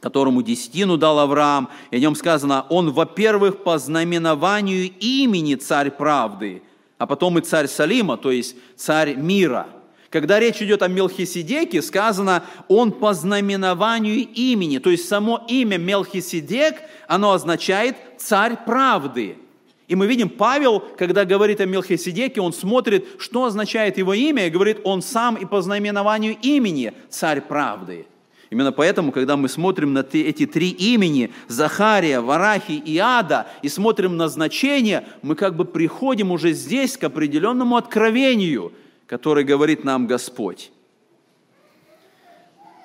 [0.00, 6.62] которому десятину дал Авраам, и о нем сказано, он, во-первых, по знаменованию имени царь правды,
[6.98, 9.68] а потом и царь Салима, то есть царь мира.
[10.10, 16.76] Когда речь идет о Мелхиседеке, сказано, он по знаменованию имени, то есть само имя Мелхиседек,
[17.08, 19.36] оно означает царь правды.
[19.88, 24.50] И мы видим, Павел, когда говорит о Мелхиседеке, он смотрит, что означает его имя, и
[24.50, 28.06] говорит, он сам и по знаменованию имени царь правды.
[28.50, 34.16] Именно поэтому, когда мы смотрим на эти три имени, Захария, Варахи и Ада, и смотрим
[34.16, 38.72] на значение, мы как бы приходим уже здесь к определенному откровению,
[39.06, 40.70] которое говорит нам Господь.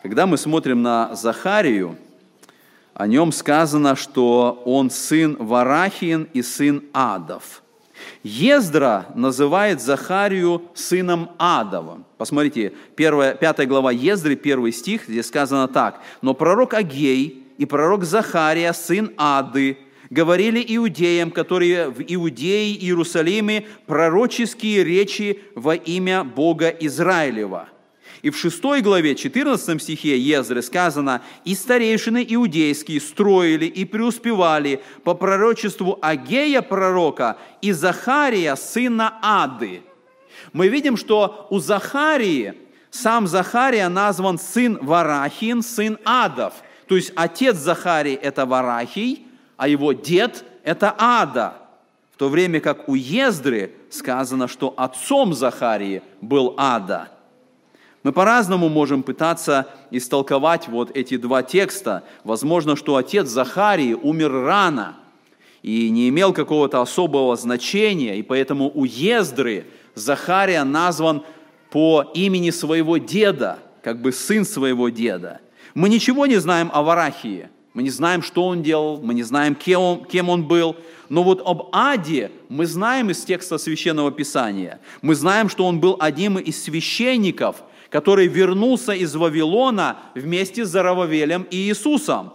[0.04, 1.98] Когда мы смотрим на Захарию,
[2.94, 7.64] о нем сказано, что он сын Варахин и сын Адов–
[8.24, 12.06] Ездра называет Захарию сыном Адовым.
[12.18, 16.02] Посмотрите, 1, 5 глава Ездры, первый стих, здесь сказано так.
[16.22, 19.78] «Но пророк Агей и пророк Захария, сын Ады,
[20.12, 27.70] говорили иудеям, которые в Иудее и Иерусалиме, пророческие речи во имя Бога Израилева».
[28.22, 35.16] И в 6 главе, 14 стихе Езры сказано, «И старейшины иудейские строили и преуспевали по
[35.16, 39.82] пророчеству Агея пророка и Захария, сына Ады».
[40.54, 42.54] Мы видим, что у Захарии,
[42.92, 46.54] сам Захария назван сын Варахин, сын Адов.
[46.88, 49.26] То есть отец Захарии– это Варахий,
[49.62, 51.54] а его дед– это Ада.
[52.16, 57.10] В то время как у Ездры сказано, что отцом Захарии был Ада–
[58.04, 62.04] мы по-разному можем пытаться истолковать вот эти два текста.
[62.24, 64.96] Возможно, что отец Захарии умер рано
[65.62, 71.22] и не имел какого-то особого значения, и поэтому у Ездры Захария назван
[71.70, 75.40] по имени своего деда, как бы сын своего деда.
[75.76, 79.56] Мы ничего не знаем о Варахии, мы не знаем, что он делал, мы не знаем,
[79.56, 80.76] кем он, кем он был,
[81.10, 84.80] но вот об Аде мы знаем из текста Священного Писания.
[85.02, 91.46] Мы знаем, что он был одним из священников– который вернулся из Вавилона вместе с Зарававелем
[91.52, 92.34] и Иисусом.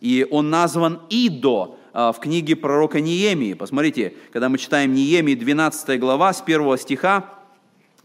[0.00, 3.52] И он назван Идо а, в книге пророка Неемии.
[3.52, 7.26] Посмотрите, когда мы читаем Неемии 12 глава с 1 стиха,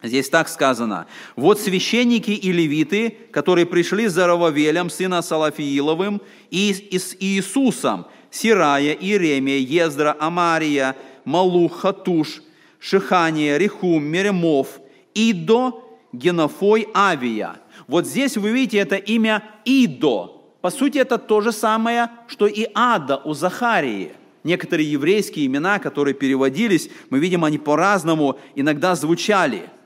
[0.01, 1.07] Здесь так сказано.
[1.35, 9.57] «Вот священники и левиты, которые пришли за Рававелем, сына Салафииловым, и с Иисусом, Сирая, Иеремия,
[9.57, 10.95] Ездра, Амария,
[11.25, 12.41] Малух, Хатуш,
[12.79, 14.79] Шихания, Рехум, Меремов,
[15.13, 15.83] Идо,
[16.13, 17.57] Генофой, Авия».
[17.87, 20.31] Вот здесь вы видите это имя Идо.
[20.61, 24.13] По сути, это то же самое, что и Ада у Захарии.
[24.45, 29.69] Некоторые еврейские имена, которые переводились, мы видим, они по-разному иногда звучали–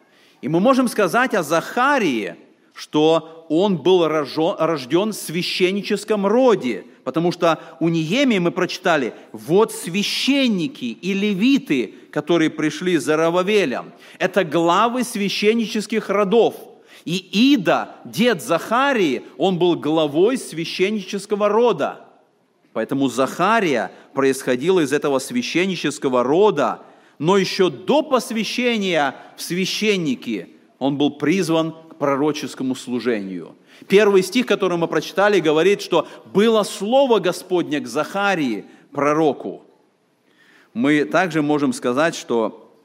[0.44, 2.36] и мы можем сказать о Захарии,
[2.76, 10.84] что он был рожден в священническом роде, потому что у Ниемии мы прочитали, вот священники
[10.84, 13.94] и левиты, которые пришли за Рававелем.
[14.20, 16.56] Это главы священнических родов.
[17.06, 22.02] И Ида, дед Захарии, он был главой священнического рода.
[22.74, 26.82] Поэтому Захария происходил из этого священнического рода,
[27.24, 33.56] но еще до посвящения в священники он был призван к пророческому служению.
[33.88, 39.64] Первый стих, который мы прочитали, говорит, что было слово Господне к Захарии, пророку.
[40.74, 42.76] Мы также можем сказать, что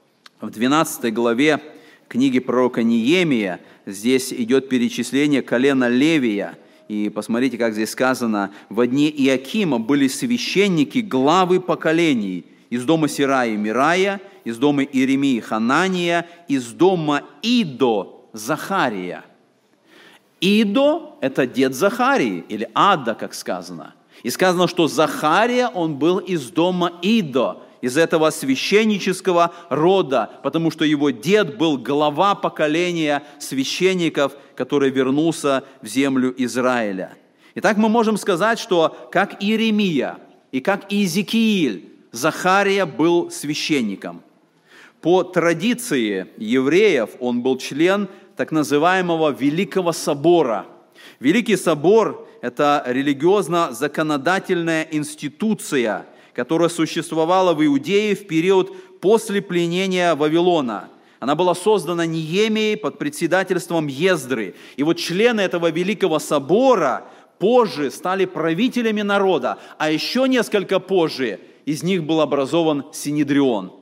[0.41, 1.61] в 12 главе
[2.07, 6.57] книги пророка Неемия здесь идет перечисление колена Левия.
[6.86, 13.56] И посмотрите, как здесь сказано, «В дни Иакима были священники, главы поколений, из дома Сирая
[13.56, 19.24] Мирая, из дома Иеремии Ханания, из дома Идо Захария.
[20.40, 23.94] Идо– это дед Захарии, или Ада, как сказано.
[24.22, 30.84] И сказано, что Захария, он был из дома Идо, из этого священнического рода, потому что
[30.84, 37.12] его дед был глава поколения священников, который вернулся в землю Израиля.
[37.54, 40.18] Итак, мы можем сказать, что как Иеремия
[40.52, 44.22] и как Иезекииль, Захария был священником.
[45.00, 50.66] По традиции евреев он был член так называемого Великого Собора.
[51.20, 60.88] Великий Собор– это религиозно-законодательная институция, которая существовала в Иудее в период после пленения Вавилона.
[61.20, 64.54] Она была создана Неемией под председательством Ездры.
[64.76, 67.04] И вот члены этого Великого Собора
[67.38, 71.38] позже стали правителями народа, а еще несколько позже
[71.68, 73.74] из них был образован Синедрион.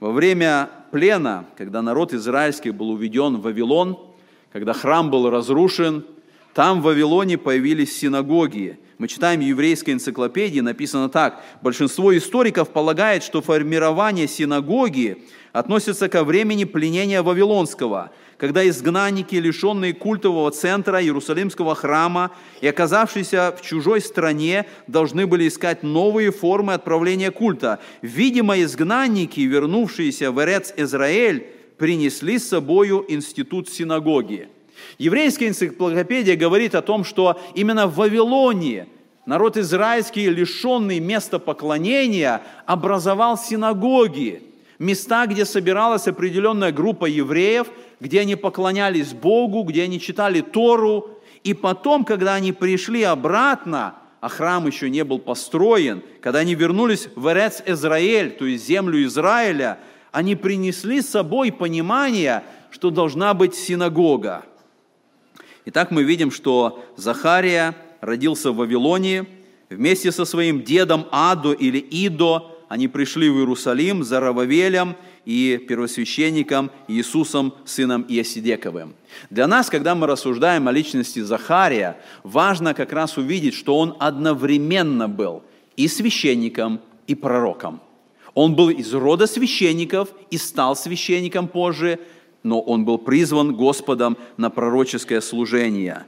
[0.00, 3.98] Во время плена, когда народ израильский был уведен в Вавилон,
[4.52, 6.06] когда храм был разрушен,
[6.54, 8.78] там в Вавилоне появились синагоги.
[8.96, 11.44] Мы читаем в еврейской энциклопедии, написано так.
[11.60, 20.50] Большинство историков полагает, что формирование синагоги относится ко времени пленения Вавилонского– когда изгнанники, лишенные культового
[20.52, 22.30] центра Иерусалимского храма
[22.60, 27.80] и оказавшиеся в чужой стране, должны были искать новые формы отправления культа.
[28.00, 34.48] Видимо, изгнанники, вернувшиеся в Эрец Израиль, принесли с собою институт синагоги.
[34.98, 38.86] Еврейская энциклопедия говорит о том, что именно в Вавилоне
[39.26, 44.42] народ израильский, лишенный места поклонения, образовал синагоги,
[44.78, 47.66] места, где собиралась определенная группа евреев–
[48.00, 51.18] где они поклонялись Богу, где они читали Тору.
[51.44, 57.08] И потом, когда они пришли обратно, а храм еще не был построен, когда они вернулись
[57.14, 59.78] в Эрец Израиль, то есть землю Израиля,
[60.10, 64.44] они принесли с собой понимание, что должна быть синагога.
[65.66, 69.26] Итак, мы видим, что Захария родился в Вавилоне,
[69.70, 74.96] вместе со своим дедом Адо или Идо они пришли в Иерусалим за Рававелем–
[75.28, 78.94] и первосвященником Иисусом, сыном Иосидековым.
[79.28, 85.06] Для нас, когда мы рассуждаем о личности Захария, важно как раз увидеть, что он одновременно
[85.06, 85.42] был
[85.76, 87.82] и священником, и пророком.
[88.32, 92.00] Он был из рода священников и стал священником позже,
[92.42, 96.06] но он был призван Господом на пророческое служение.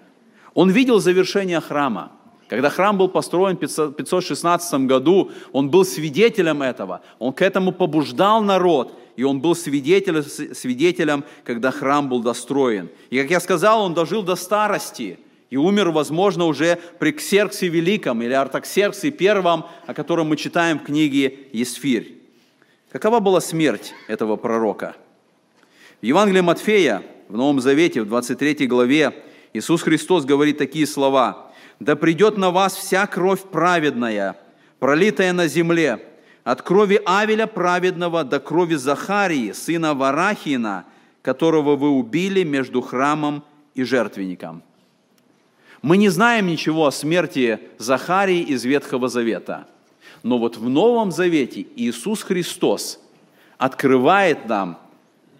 [0.54, 2.12] Он видел завершение храма–
[2.50, 7.00] когда храм был построен в 516 году, он был свидетелем этого.
[7.20, 12.88] Он к этому побуждал народ, и он был свидетелем, свидетелем, когда храм был достроен.
[13.10, 15.18] И, как я сказал, он дожил до старости
[15.50, 20.84] и умер, возможно, уже при Ксерксе Великом или Артаксерксе Первом, о котором мы читаем в
[20.84, 22.18] книге Есфирь.
[22.92, 24.96] Какова была смерть этого пророка?
[26.00, 29.12] В Евангелии Матфея, в Новом Завете, в 23 главе,
[29.52, 31.46] Иисус Христос говорит такие слова–
[31.80, 34.36] да придет на вас вся кровь праведная,
[34.78, 35.98] пролитая на земле,
[36.44, 40.84] от крови Авеля праведного до крови Захарии, сына Варахина,
[41.22, 43.42] которого вы убили между храмом
[43.74, 44.62] и жертвенником.
[45.82, 49.66] Мы не знаем ничего о смерти Захарии из Ветхого Завета,
[50.22, 53.00] но вот в Новом Завете Иисус Христос
[53.56, 54.78] открывает нам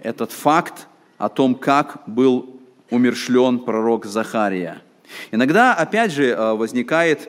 [0.02, 0.86] этот факт
[1.18, 4.82] о том, как был умершлен пророк Захария.
[5.30, 7.28] Иногда, опять же, э, возникает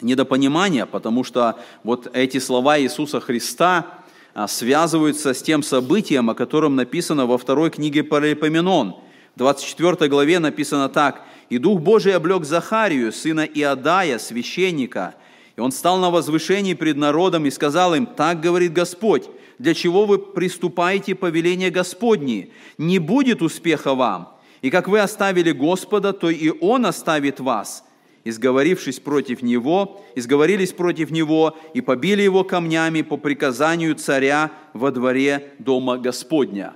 [0.00, 3.86] недопонимание, потому что вот эти слова Иисуса Христа
[4.34, 8.96] э, связываются с тем событием, о котором написано во второй книге Паралипоменон.
[9.34, 11.22] В 24 главе написано так.
[11.48, 15.14] «И Дух Божий облег Захарию, сына Иодая, священника,
[15.58, 19.24] и он стал на возвышении пред народом и сказал им, так говорит Господь,
[19.58, 22.52] для чего вы приступаете повеление Господни?
[22.78, 24.36] Не будет успеха вам.
[24.62, 27.84] И как вы оставили Господа, то и Он оставит вас.
[28.28, 35.54] Изговорившись против Него, изговорились против Него и побили Его камнями по приказанию царя во дворе
[35.58, 36.74] Дома Господня.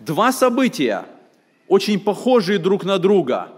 [0.00, 1.04] Два события,
[1.68, 3.50] очень похожие друг на друга.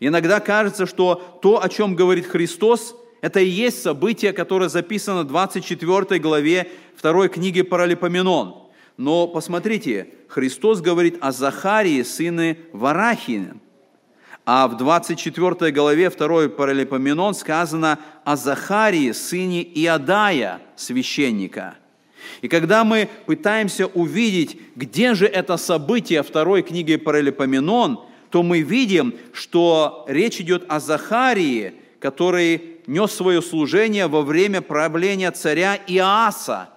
[0.00, 5.26] Иногда кажется, что то, о чем говорит Христос, это и есть событие, которое записано в
[5.26, 6.66] 24 главе
[7.02, 8.70] 2 книги Паралипоменон.
[8.96, 13.60] Но посмотрите, Христос говорит о Захарии, сыне Варахин.
[14.52, 21.76] А в 24 главе 2 Паралипоменон сказано о Захарии, сыне Иодая, священника.
[22.40, 29.14] И когда мы пытаемся увидеть, где же это событие второй книги Паралипоменон, то мы видим,
[29.32, 36.70] что речь идет о Захарии, который нес свое служение во время правления царя Иаса.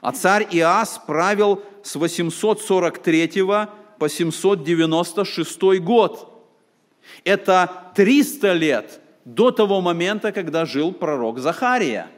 [0.00, 3.44] А царь Иас правил с 843
[3.98, 6.31] по 796 год.
[7.24, 12.08] Это 300 лет до того момента, когда жил пророк Захария.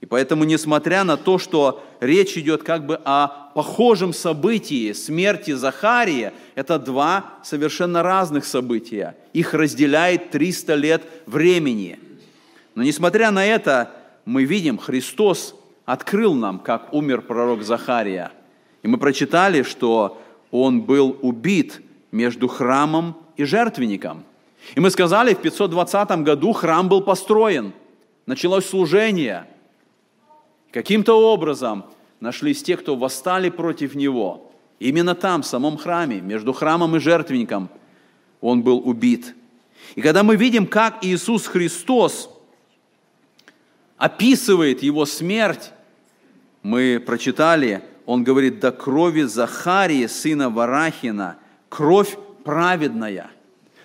[0.00, 6.34] И поэтому, несмотря на то, что речь идет как бы о похожем событии смерти Захария,
[6.54, 9.16] это два совершенно разных события.
[9.32, 11.98] Их разделяет 300 лет времени.
[12.74, 13.90] Но несмотря на это,
[14.26, 15.54] мы видим, Христос
[15.86, 18.32] открыл нам, как умер пророк Захария.
[18.82, 21.80] И мы прочитали, что он был убит
[22.12, 24.24] между храмом и жертвенником.
[24.74, 27.72] И мы сказали, в 520 году храм был построен,
[28.26, 29.46] началось служение.
[30.72, 31.84] Каким-то образом
[32.20, 34.50] нашлись те, кто восстали против него.
[34.78, 37.70] Именно там, в самом храме, между храмом и жертвенником,
[38.40, 39.34] он был убит.
[39.94, 42.30] И когда мы видим, как Иисус Христос
[43.96, 45.70] описывает его смерть,
[46.62, 53.30] мы прочитали, он говорит, до крови Захарии, сына Варахина, кровь праведная.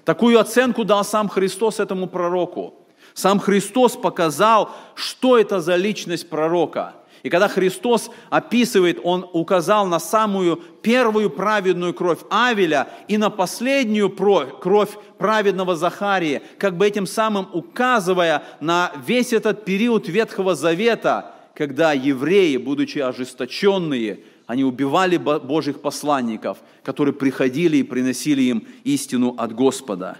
[0.06, 2.76] Такую оценку дал сам Христос этому пророку.
[3.14, 6.94] Сам Христос показал, что это за личность пророка.
[7.24, 14.10] И когда Христос описывает, Он указал на самую первую праведную кровь Авеля и на последнюю
[14.10, 21.94] кровь праведного Захария, как бы этим самым указывая на весь этот период Ветхого Завета, когда
[21.94, 30.18] евреи, будучи ожесточенные, они убивали Божьих посланников, которые приходили и приносили им истину от Господа.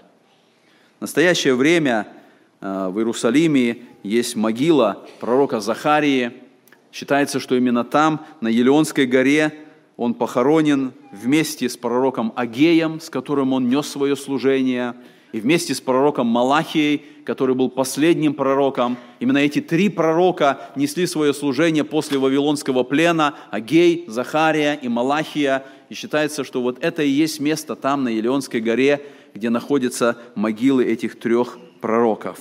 [0.96, 2.08] В настоящее время
[2.62, 6.32] э, в Иерусалиме есть могила пророка Захарии.
[6.92, 9.52] Считается, что именно там, на Елеонской горе,
[9.98, 14.94] он похоронен вместе с пророком Агеем, с которым он нес свое служение–
[15.32, 21.32] и вместе с пророком Малахией, который был последним пророком, именно эти три пророка несли свое
[21.32, 25.64] служение после Вавилонского плена, Агей, Захария и Малахия.
[25.88, 29.02] И считается, что вот это и есть место там, на Елеонской горе,
[29.34, 32.38] где находятся могилы этих трех пророков.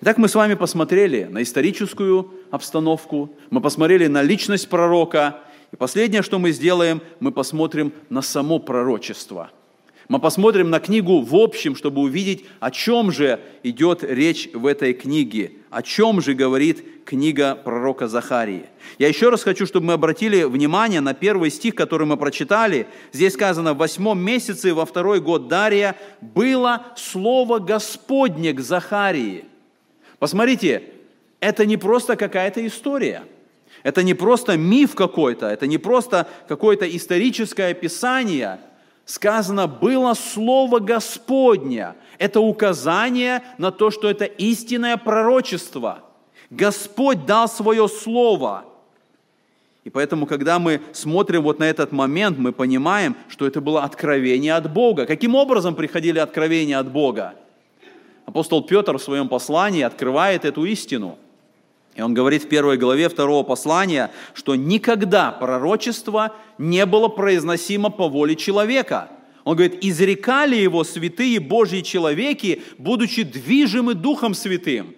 [0.00, 5.40] Итак, мы с вами посмотрели на историческую обстановку, мы посмотрели на личность пророка,
[5.72, 9.50] и последнее, что мы сделаем, мы посмотрим на само пророчество–
[10.08, 14.92] мы посмотрим на книгу в общем, чтобы увидеть, о чем же идет речь в этой
[14.92, 18.66] книге, о чем же говорит книга пророка Захарии.
[18.98, 22.86] Я еще раз хочу, чтобы мы обратили внимание на первый стих, который мы прочитали.
[23.12, 29.46] Здесь сказано, в восьмом месяце, во второй год Дария, было слово Господне к Захарии.
[30.18, 30.82] Посмотрите,
[31.40, 33.24] это не просто какая-то история–
[33.82, 38.58] это не просто миф какой-то, это не просто какое-то историческое описание–
[39.04, 41.96] сказано, было Слово Господня.
[42.18, 46.00] Это указание на то, что это истинное пророчество.
[46.50, 48.64] Господь дал свое Слово.
[49.84, 54.54] И поэтому, когда мы смотрим вот на этот момент, мы понимаем, что это было откровение
[54.54, 55.04] от Бога.
[55.04, 57.34] Каким образом приходили откровения от Бога?
[58.24, 61.18] Апостол Петр в своем послании открывает эту истину–
[61.94, 68.08] и он говорит в первой главе второго послания, что никогда пророчество не было произносимо по
[68.08, 69.10] воле человека.
[69.44, 74.94] Он говорит, изрекали его святые Божьи человеки, будучи движимы Духом Святым.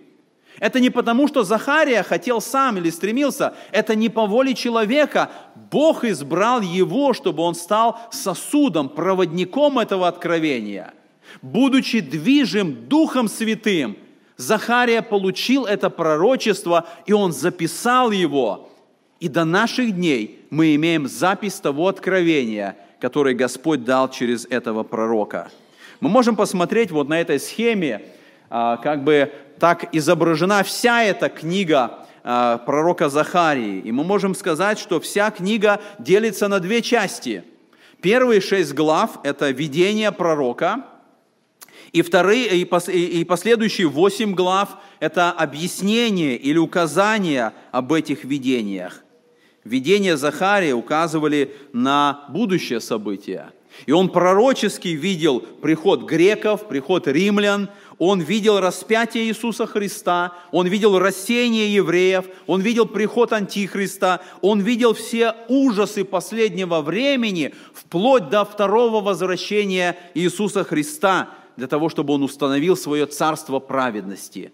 [0.59, 5.31] Это не потому, что Захария хотел сам или стремился, это не по воле человека.
[5.71, 10.95] Бог избрал его, чтобы он стал сосудом, проводником этого откровения.
[11.43, 13.99] Будучи движим Духом Святым,
[14.37, 18.69] Захария получил это пророчество, и он записал его.
[19.19, 25.51] И до наших дней мы имеем запись того откровения, которое Господь дал через этого пророка.
[26.01, 28.03] Мы можем посмотреть вот на этой схеме,
[28.51, 33.81] а, как бы так изображена вся эта книга а, пророка Захарии.
[33.81, 37.45] И мы можем сказать, что вся книга делится на две части.
[38.03, 40.85] Первые шесть глав– это видение пророка,
[41.93, 49.03] и, вторые, и последующие восемь глав– это объяснение или указание об этих видениях.
[49.65, 53.51] Видения Захария указывали на будущее событие.
[53.85, 57.69] И он пророчески видел приход греков, приход римлян,
[57.99, 64.95] он видел распятие Иисуса Христа, он видел рассеяние евреев, он видел приход Антихриста, он видел
[64.95, 72.77] все ужасы последнего времени, вплоть до второго возвращения Иисуса Христа, для того, чтобы он установил
[72.77, 74.53] свое царство праведности.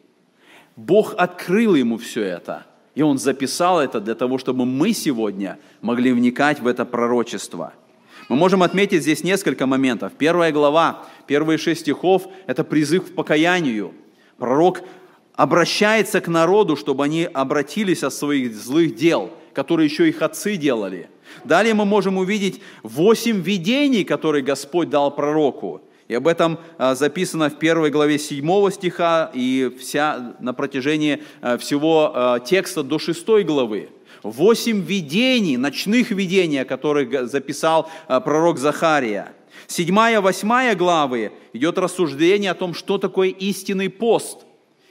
[0.76, 6.12] Бог открыл ему все это, и он записал это для того, чтобы мы сегодня могли
[6.12, 7.72] вникать в это пророчество–
[8.28, 10.12] мы можем отметить здесь несколько моментов.
[10.16, 13.92] Первая глава, первые шесть стихов– это призыв к покаянию.
[14.38, 14.82] Пророк
[15.34, 21.08] обращается к народу, чтобы они обратились от своих злых дел, которые еще их отцы делали.
[21.44, 25.82] Далее мы можем увидеть восемь видений, которые Господь дал пророку.
[26.12, 31.56] И об этом а, записано в первой главе 7 стиха и вся, на протяжении а,
[31.56, 33.88] всего а, текста до 6 главы
[34.22, 39.32] восемь видений, ночных видений, которые записал а, пророк Захария.
[39.66, 44.44] Седьмая, восьмая главы идет рассуждение о том, что такое истинный пост.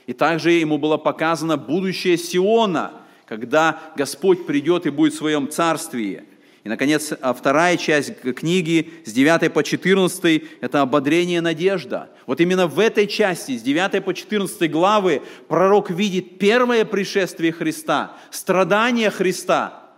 [0.08, 2.94] И также ему было показано будущее Сиона,
[3.26, 6.24] когда Господь придет и будет в своем царстве.
[6.64, 12.10] И, наконец, а, вторая часть книги с 9 по 14– это ободрение надежда.
[12.26, 18.16] Вот именно в этой части, с 9 по 14 главы, пророк видит первое пришествие Христа,
[18.30, 19.90] страдания Христа,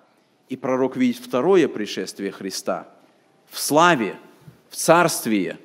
[0.48, 2.88] и пророк видит второе пришествие Христа
[3.50, 4.16] в славе,
[4.70, 5.58] в царстве.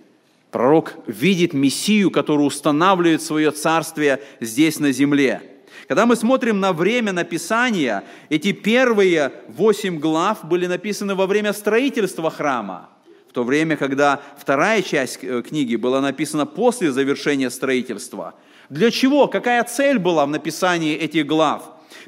[0.52, 5.44] Пророк видит Мессию, который устанавливает свое царствие здесь на земле–
[5.88, 12.30] когда мы смотрим на время написания, эти первые восемь глав были написаны во время строительства
[12.30, 12.90] храма,
[13.30, 18.36] в то время, когда вторая часть э, книги была написана после завершения строительства.
[18.70, 19.28] Для чего?
[19.28, 21.64] Какая цель была в написании этих глав?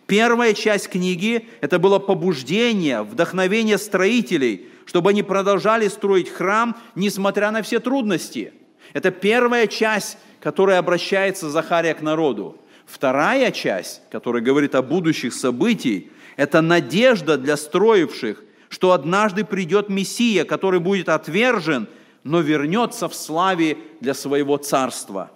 [0.08, 7.62] Первая часть книги– это было побуждение, вдохновение строителей, чтобы они продолжали строить храм, несмотря на
[7.62, 8.54] все трудности.
[8.94, 12.58] Это первая часть, которая обращается Захария к народу.
[12.92, 16.04] Вторая часть, которая говорит о будущих событиях,
[16.36, 21.88] это надежда для строивших, что однажды придет Мессия, который будет отвержен,
[22.26, 25.32] но вернется в славе для своего царства.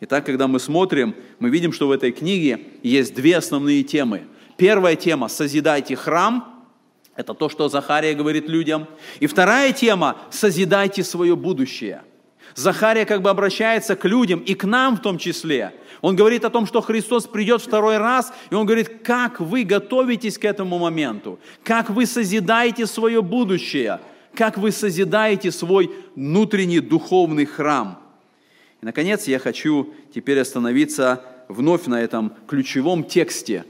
[0.00, 4.24] Итак, когда мы смотрим, мы видим, что в этой книге есть две основные темы.
[4.56, 6.66] Первая тема– «Созидайте храм»,
[7.14, 8.88] это то, что Захария говорит людям.
[9.20, 12.02] И вторая тема– «Созидайте свое будущее».
[12.54, 16.50] Захария как бы обращается к людям и к нам в том числе– он говорит о
[16.50, 21.38] том, что Христос придет второй раз, и он говорит, как вы готовитесь к этому моменту,
[21.62, 24.00] как вы созидаете свое будущее,
[24.34, 28.00] как вы созидаете свой внутренний духовный храм.
[28.82, 33.64] И, наконец, я хочу теперь остановиться вновь на этом ключевом тексте.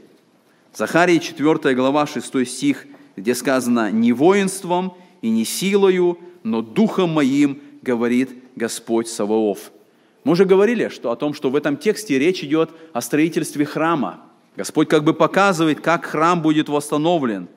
[0.73, 7.61] Захарии 4 глава 6 стих, где сказано «Не воинством и не силою, но духом моим,
[7.83, 9.71] говорит Господь Саваоф».
[10.23, 14.21] Мы уже говорили что, о том, что в этом тексте речь идет о строительстве храма.
[14.55, 17.47] Господь как бы показывает, как храм будет восстановлен.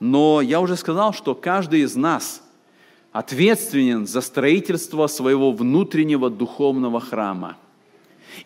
[0.00, 2.42] Но я уже сказал, что каждый из нас
[3.12, 7.56] ответственен за строительство своего внутреннего духовного храма.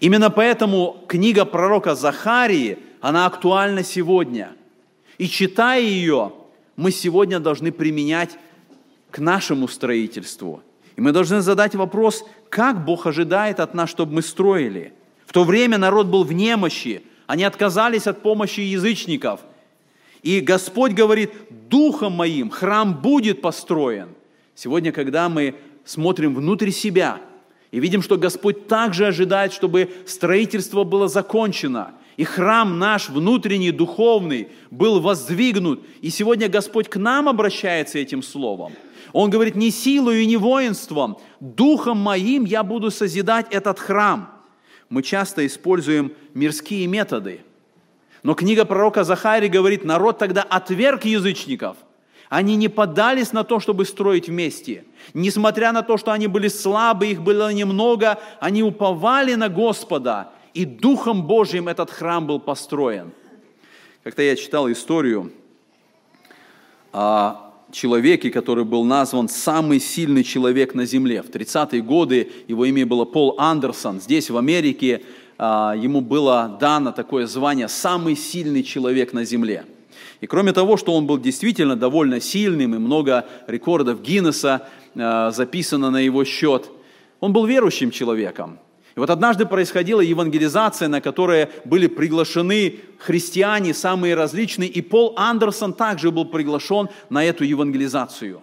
[0.01, 4.53] Именно поэтому книга пророка Захарии, она актуальна сегодня.
[5.17, 6.33] И читая ее,
[6.75, 8.37] мы сегодня должны применять
[9.11, 10.63] к нашему строительству.
[10.97, 14.95] И мы должны задать вопрос, как Бог ожидает от нас, чтобы мы строили.
[15.27, 19.41] В то время народ был в немощи, они отказались от помощи язычников.
[20.23, 21.31] И Господь говорит,
[21.69, 24.09] духом моим храм будет построен.
[24.55, 27.21] Сегодня, когда мы смотрим внутрь себя
[27.71, 34.49] и видим, что Господь также ожидает, чтобы строительство было закончено, и храм наш внутренний, духовный
[34.71, 38.73] был воздвигнут, и сегодня Господь к нам обращается этим словом–
[39.17, 44.31] он говорит, не силою и не воинством, духом моим я буду созидать этот храм.
[44.91, 47.41] мы часто используем мирские методы.
[48.23, 51.79] Но книга пророка Захарии говорит, народ тогда отверг язычников.
[52.29, 54.85] Они не подались на то, чтобы строить вместе.
[55.15, 60.67] Несмотря на то, что они были слабы, их было немного, они уповали на Господа, и
[60.67, 63.13] Духом Божьим этот храм был построен.
[64.03, 65.33] Как-то я читал историю
[66.93, 71.23] о человеке, который был назван «самый сильный человек на земле».
[71.23, 74.01] В 30-е годы его имя было Пол Андерсон.
[74.01, 75.03] Здесь, в Америке,
[75.39, 79.65] а, ему было дано такое звание «самый сильный человек на земле».
[80.21, 85.91] И кроме того, что он был действительно довольно сильным, и много рекордов Гиннесса а, записано
[85.91, 86.71] на его счет,
[87.21, 88.59] он был верующим человеком.
[88.97, 95.75] И вот однажды происходила евангелизация, на которой были приглашены христиане самые различные, и Пол Андерсон
[95.75, 98.43] также был приглашен на эту евангелизацию.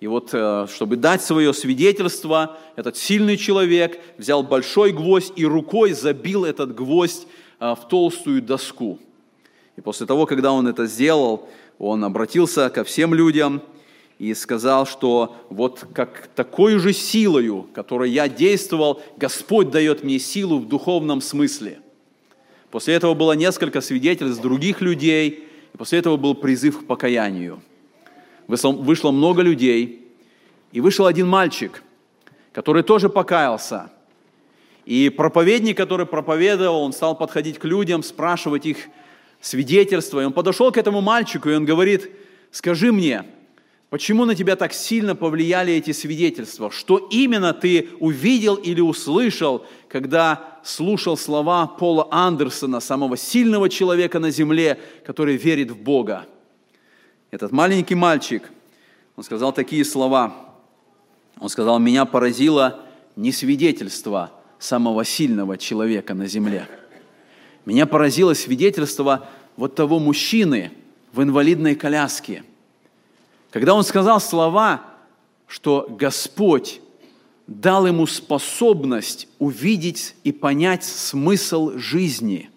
[0.00, 5.92] И вот, э, чтобы дать свое свидетельство, этот сильный человек взял большой гвоздь и рукой
[5.92, 7.26] забил этот гвоздь
[7.60, 8.98] э, в толстую доску.
[9.76, 13.60] И после того, когда он это сделал, он обратился ко всем людям–
[14.22, 20.60] и сказал, что вот как такой же силою, которой я действовал, Господь дает мне силу
[20.60, 21.80] в духовном смысле.
[22.70, 27.60] После этого было несколько свидетельств других людей, и после этого был призыв к покаянию.
[28.46, 30.06] Вышло много людей,
[30.70, 31.82] и вышел один мальчик,
[32.52, 33.90] который тоже покаялся.
[34.84, 38.86] И проповедник, который проповедовал, он стал подходить к людям, спрашивать их
[39.40, 40.20] свидетельства.
[40.20, 42.08] И он подошел к этому мальчику, и он говорит,
[42.52, 43.24] скажи мне,
[43.92, 46.70] Почему на тебя так сильно повлияли эти свидетельства?
[46.70, 54.30] Что именно ты увидел или услышал, когда слушал слова Пола Андерсона, самого сильного человека на
[54.30, 56.24] земле, который верит в Бога?
[57.30, 58.50] Этот маленький мальчик,
[59.14, 60.54] он сказал такие слова.
[61.38, 62.80] Он сказал, меня поразило
[63.14, 66.66] не свидетельство самого сильного человека на земле.
[67.66, 69.28] Меня поразило свидетельство
[69.58, 70.72] вот того мужчины
[71.12, 72.44] в инвалидной коляске–
[73.52, 74.82] когда он сказал слова,
[75.46, 76.80] что Господь
[77.46, 82.48] дал ему способность увидеть и понять смысл жизни.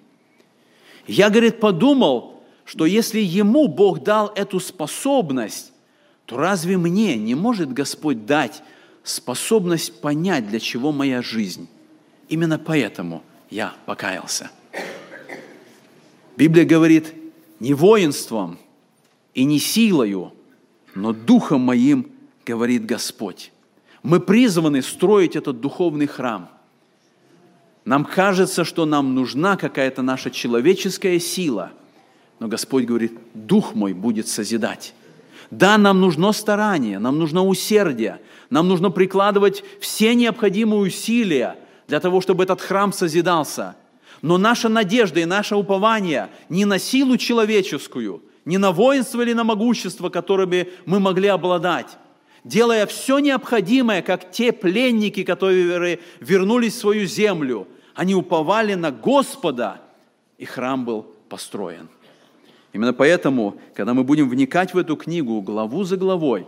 [1.05, 5.73] Я, говорит, подумал, что если ему Бог дал эту способность,
[6.25, 8.63] то разве мне не может Господь дать
[9.03, 11.67] способность понять, для чего моя жизнь?
[12.29, 14.49] Именно поэтому я покаялся.
[16.37, 17.13] Библия говорит,
[17.59, 18.57] не воинством
[19.33, 20.31] и не силою,
[20.95, 22.07] но духом моим,
[22.45, 23.51] говорит Господь.
[24.01, 26.49] Мы призваны строить этот духовный храм.
[27.83, 31.71] Нам кажется, что нам нужна какая-то наша человеческая сила,
[32.39, 34.93] но Господь говорит, Дух мой будет созидать.
[35.51, 38.19] Да, нам нужно старание, нам нужно усердие,
[38.49, 43.75] нам нужно прикладывать все необходимые усилия для того, чтобы этот храм созидался.
[44.21, 49.43] Но наша надежда и наше упование не на силу человеческую– не на воинство или на
[49.43, 51.97] могущество, которыми мы могли обладать,
[52.43, 57.67] делая все необходимое, как те пленники, которые вернулись в свою землю.
[57.95, 59.81] Они уповали на Господа,
[60.37, 61.89] и храм был построен.
[62.71, 66.45] Именно поэтому, когда мы будем вникать в эту книгу главу за главой,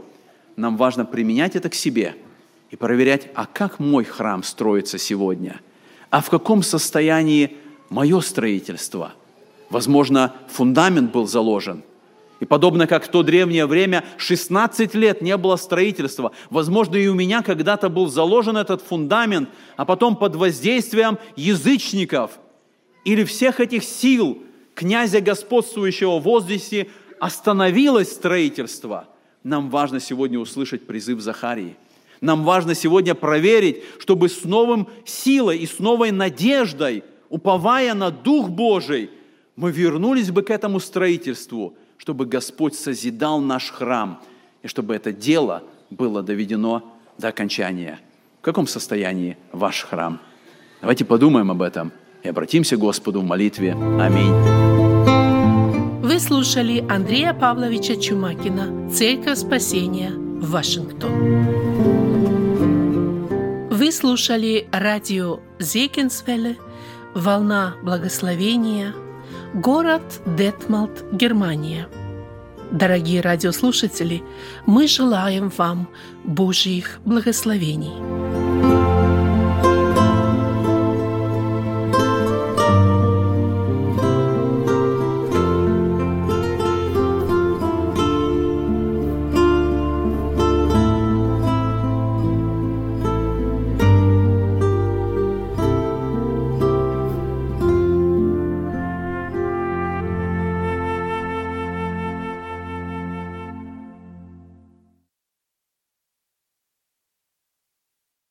[0.56, 2.16] нам важно применять это к себе
[2.70, 5.62] и проверять, а как мой храм строится сегодня,
[6.10, 7.58] а в каком состоянии
[7.90, 9.14] мое строительство–
[9.70, 11.84] Возможно, фундамент был заложен.
[12.40, 16.32] И подобно как в то древнее время, 16 лет не было строительства.
[16.50, 22.40] Возможно, и у меня когда-то был заложен этот фундамент, а потом под воздействием язычников
[23.04, 24.44] или всех этих сил
[24.76, 26.90] князя господствующего в воздухе
[27.20, 29.08] остановилось строительство.
[29.44, 31.76] Нам важно сегодня услышать призыв Захарии.
[32.22, 38.50] Нам важно сегодня проверить, чтобы с новым силой и с новой надеждой, уповая на Дух
[38.50, 39.10] Божий,
[39.58, 44.22] мы вернулись бы к этому строительству, чтобы Господь созидал наш храм,
[44.62, 46.84] и чтобы это дело было доведено
[47.18, 48.00] до окончания.
[48.40, 50.22] В каком состоянии ваш храм?
[50.80, 51.92] Давайте подумаем об этом
[52.24, 53.74] и обратимся к Господу в молитве.
[53.74, 54.32] Аминь.
[56.04, 61.12] Вы слушали Андрея Павловича Чумакина «Церковь спасения» Вашингтон.
[63.72, 66.58] Вы слушали радио Зекинсвелле
[67.16, 68.94] «Волна благословения»
[69.58, 70.04] Город
[70.38, 71.88] Детмалт, Германия.
[72.70, 74.22] Дорогие радиослушатели,
[74.68, 75.90] мы желаем вам
[76.24, 78.27] Божьих благословений.